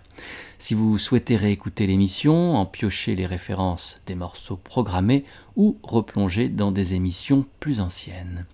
si 0.58 0.74
vous 0.74 0.98
souhaitez 0.98 1.36
réécouter 1.36 1.86
l'émission, 1.86 2.56
en 2.56 2.66
piocher 2.66 3.14
les 3.14 3.26
références 3.26 4.00
des 4.06 4.14
morceaux 4.14 4.56
programmés 4.56 5.24
ou 5.56 5.78
replonger 5.82 6.48
dans 6.48 6.72
des 6.72 6.94
émissions 6.94 7.46
plus 7.60 7.80
anciennes. 7.80 8.46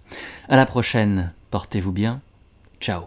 À 0.49 0.57
la 0.57 0.67
prochaine, 0.67 1.33
portez-vous 1.51 1.93
bien. 1.93 2.21
Ciao. 2.81 3.05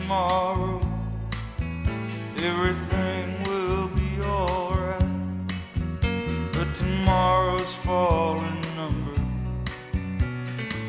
Tomorrow 0.00 0.80
everything 2.38 3.42
will 3.44 3.88
be 3.88 4.20
alright. 4.22 5.02
But 6.52 6.74
tomorrow's 6.74 7.74
falling 7.74 8.60
number. 8.76 9.20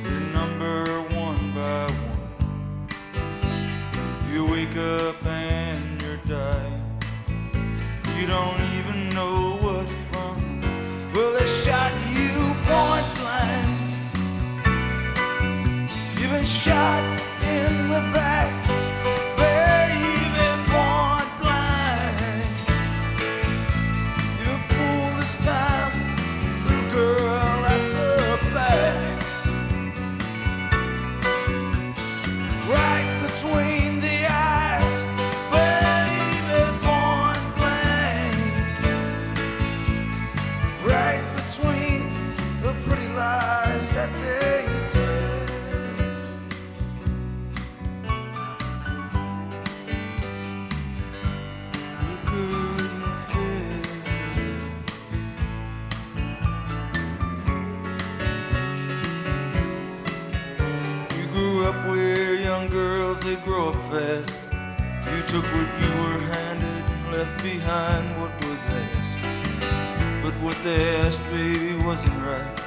Your 0.03 0.21
number 0.39 1.01
one 1.25 1.53
by 1.53 1.87
one. 2.07 2.29
You 4.31 4.45
wake 4.45 4.77
up 4.77 5.25
and 5.25 6.01
you're 6.01 6.21
dying. 6.27 6.83
You 8.17 8.27
don't 8.27 8.61
even 8.77 9.09
know 9.09 9.57
what 9.61 9.89
from. 10.11 10.61
Well, 11.13 11.33
they 11.33 11.47
shot 11.47 11.91
you 12.15 12.53
point 12.67 13.07
blank. 13.19 13.67
You've 16.19 16.31
been 16.31 16.45
shot 16.45 17.08
fast. 63.89 64.43
You 65.09 65.21
took 65.23 65.45
what 65.45 65.69
you 65.81 65.89
were 66.01 66.19
handed 66.33 66.83
and 66.93 67.11
left 67.11 67.41
behind 67.41 68.05
what 68.21 68.31
was 68.45 68.61
asked. 68.85 69.19
But 70.21 70.33
what 70.45 70.57
they 70.63 70.97
asked, 70.97 71.25
baby, 71.31 71.73
wasn't 71.83 72.13
right. 72.21 72.57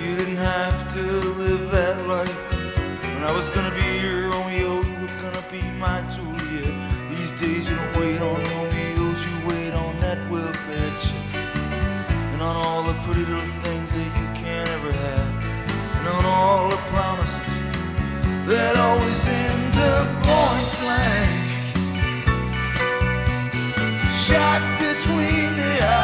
You 0.00 0.16
didn't 0.16 0.38
have 0.38 0.78
to 0.94 1.04
live 1.42 1.70
that 1.72 2.06
life. 2.06 2.40
When 3.14 3.22
I 3.22 3.32
was 3.36 3.48
gonna 3.50 3.74
be 3.82 3.88
your 4.00 4.30
Romeo, 4.30 4.80
you 4.80 4.96
were 5.02 5.16
gonna 5.24 5.44
be 5.52 5.62
my 5.86 6.00
Juliet. 6.14 6.74
These 7.10 7.32
days 7.38 7.68
you 7.68 7.76
don't 7.76 7.96
wait 8.00 8.20
on 8.22 8.40
Romeos, 8.52 9.20
you 9.28 9.36
wait 9.46 9.72
on 9.74 9.92
that 10.00 10.18
welfare 10.30 10.92
check. 11.04 11.28
And 12.32 12.40
on 12.40 12.56
all 12.56 12.82
the 12.82 12.94
pretty 13.04 13.26
little 13.26 13.52
Shot 24.34 24.62
between 24.80 25.54
the 25.54 25.84
eyes. 25.84 26.03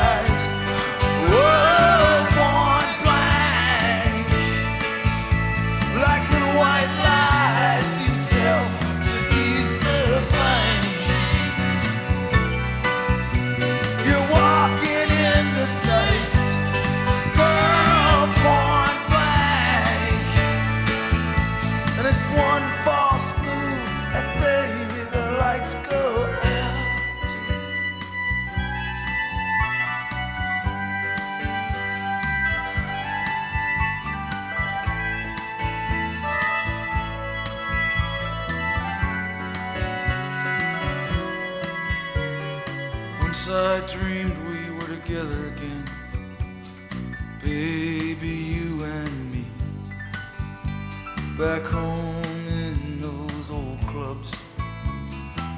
Back 51.40 51.64
home 51.64 52.22
in 52.48 53.00
those 53.00 53.50
old 53.50 53.80
clubs, 53.88 54.30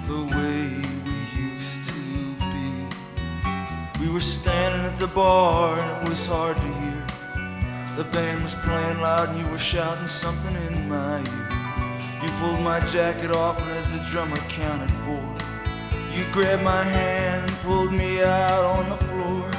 the 0.07 0.23
way 0.31 0.71
we 1.05 1.17
used 1.43 1.89
to 1.89 2.35
be. 2.39 4.01
We 4.01 4.09
were 4.09 4.21
standing 4.21 4.87
at 4.87 4.97
the 5.01 5.09
bar 5.09 5.81
and 5.81 6.07
it 6.07 6.09
was 6.09 6.25
hard 6.25 6.57
to 6.57 6.63
hear. 6.63 7.07
The 7.97 8.05
band 8.13 8.45
was 8.45 8.55
playing 8.55 9.01
loud 9.01 9.31
and 9.31 9.41
you 9.41 9.47
were 9.49 9.59
shouting 9.59 10.07
something 10.07 10.55
in 10.55 10.89
my 10.89 11.19
ear. 11.19 11.49
You 12.23 12.31
pulled 12.39 12.61
my 12.61 12.79
jacket 12.87 13.33
off 13.33 13.61
and 13.61 13.73
as 13.73 13.93
the 13.93 13.99
drummer 14.09 14.37
counted 14.49 14.93
four. 15.05 15.35
You 16.15 16.25
grabbed 16.33 16.63
my 16.63 16.85
hand 16.85 17.51
and 17.51 17.59
pulled 17.63 17.93
me 17.93 18.23
out 18.23 18.65
on 18.65 18.89
the 18.89 18.99
floor. 18.99 19.51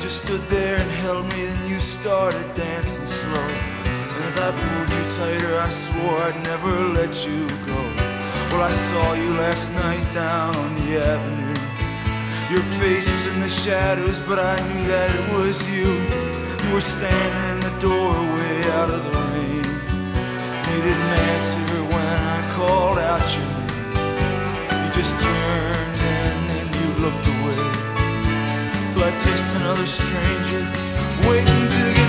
Just 0.00 0.24
stood 0.24 0.48
there 0.48 0.78
and 0.78 0.90
held 0.90 1.26
me, 1.26 1.44
and 1.44 1.68
you 1.68 1.78
started 1.78 2.54
dancing 2.54 3.06
slow. 3.06 3.71
I 4.36 4.50
pulled 4.50 4.90
you 4.96 5.04
tighter, 5.10 5.58
I 5.58 5.68
swore 5.68 6.18
I'd 6.18 6.42
never 6.44 6.72
let 6.98 7.26
you 7.26 7.46
go. 7.66 7.80
Well, 8.50 8.62
I 8.62 8.70
saw 8.70 9.14
you 9.14 9.30
last 9.34 9.72
night 9.74 10.12
down 10.12 10.56
on 10.56 10.74
the 10.74 10.98
avenue. 10.98 11.58
Your 12.52 12.62
face 12.78 13.08
was 13.10 13.26
in 13.32 13.40
the 13.40 13.48
shadows, 13.48 14.20
but 14.20 14.38
I 14.38 14.56
knew 14.68 14.86
that 14.88 15.08
it 15.10 15.32
was 15.32 15.56
you. 15.68 15.88
You 16.64 16.74
were 16.74 16.80
standing 16.80 17.46
in 17.52 17.60
the 17.60 17.74
doorway 17.80 18.56
out 18.76 18.90
of 18.90 19.00
the 19.04 19.12
rain. 19.32 19.64
You 20.68 20.78
didn't 20.86 21.14
answer 21.32 21.58
when 21.92 22.18
I 22.36 22.40
called 22.56 22.98
out 22.98 23.24
your 23.36 23.48
name. 23.56 24.84
You 24.84 24.90
just 24.92 25.14
turned 25.18 25.96
and 26.20 26.40
then 26.52 26.68
you 26.78 26.88
looked 27.04 27.26
away. 27.36 27.62
Like 29.00 29.16
just 29.24 29.56
another 29.56 29.86
stranger 29.86 30.62
waiting 31.28 31.64
to 31.74 31.82
get 31.96 32.01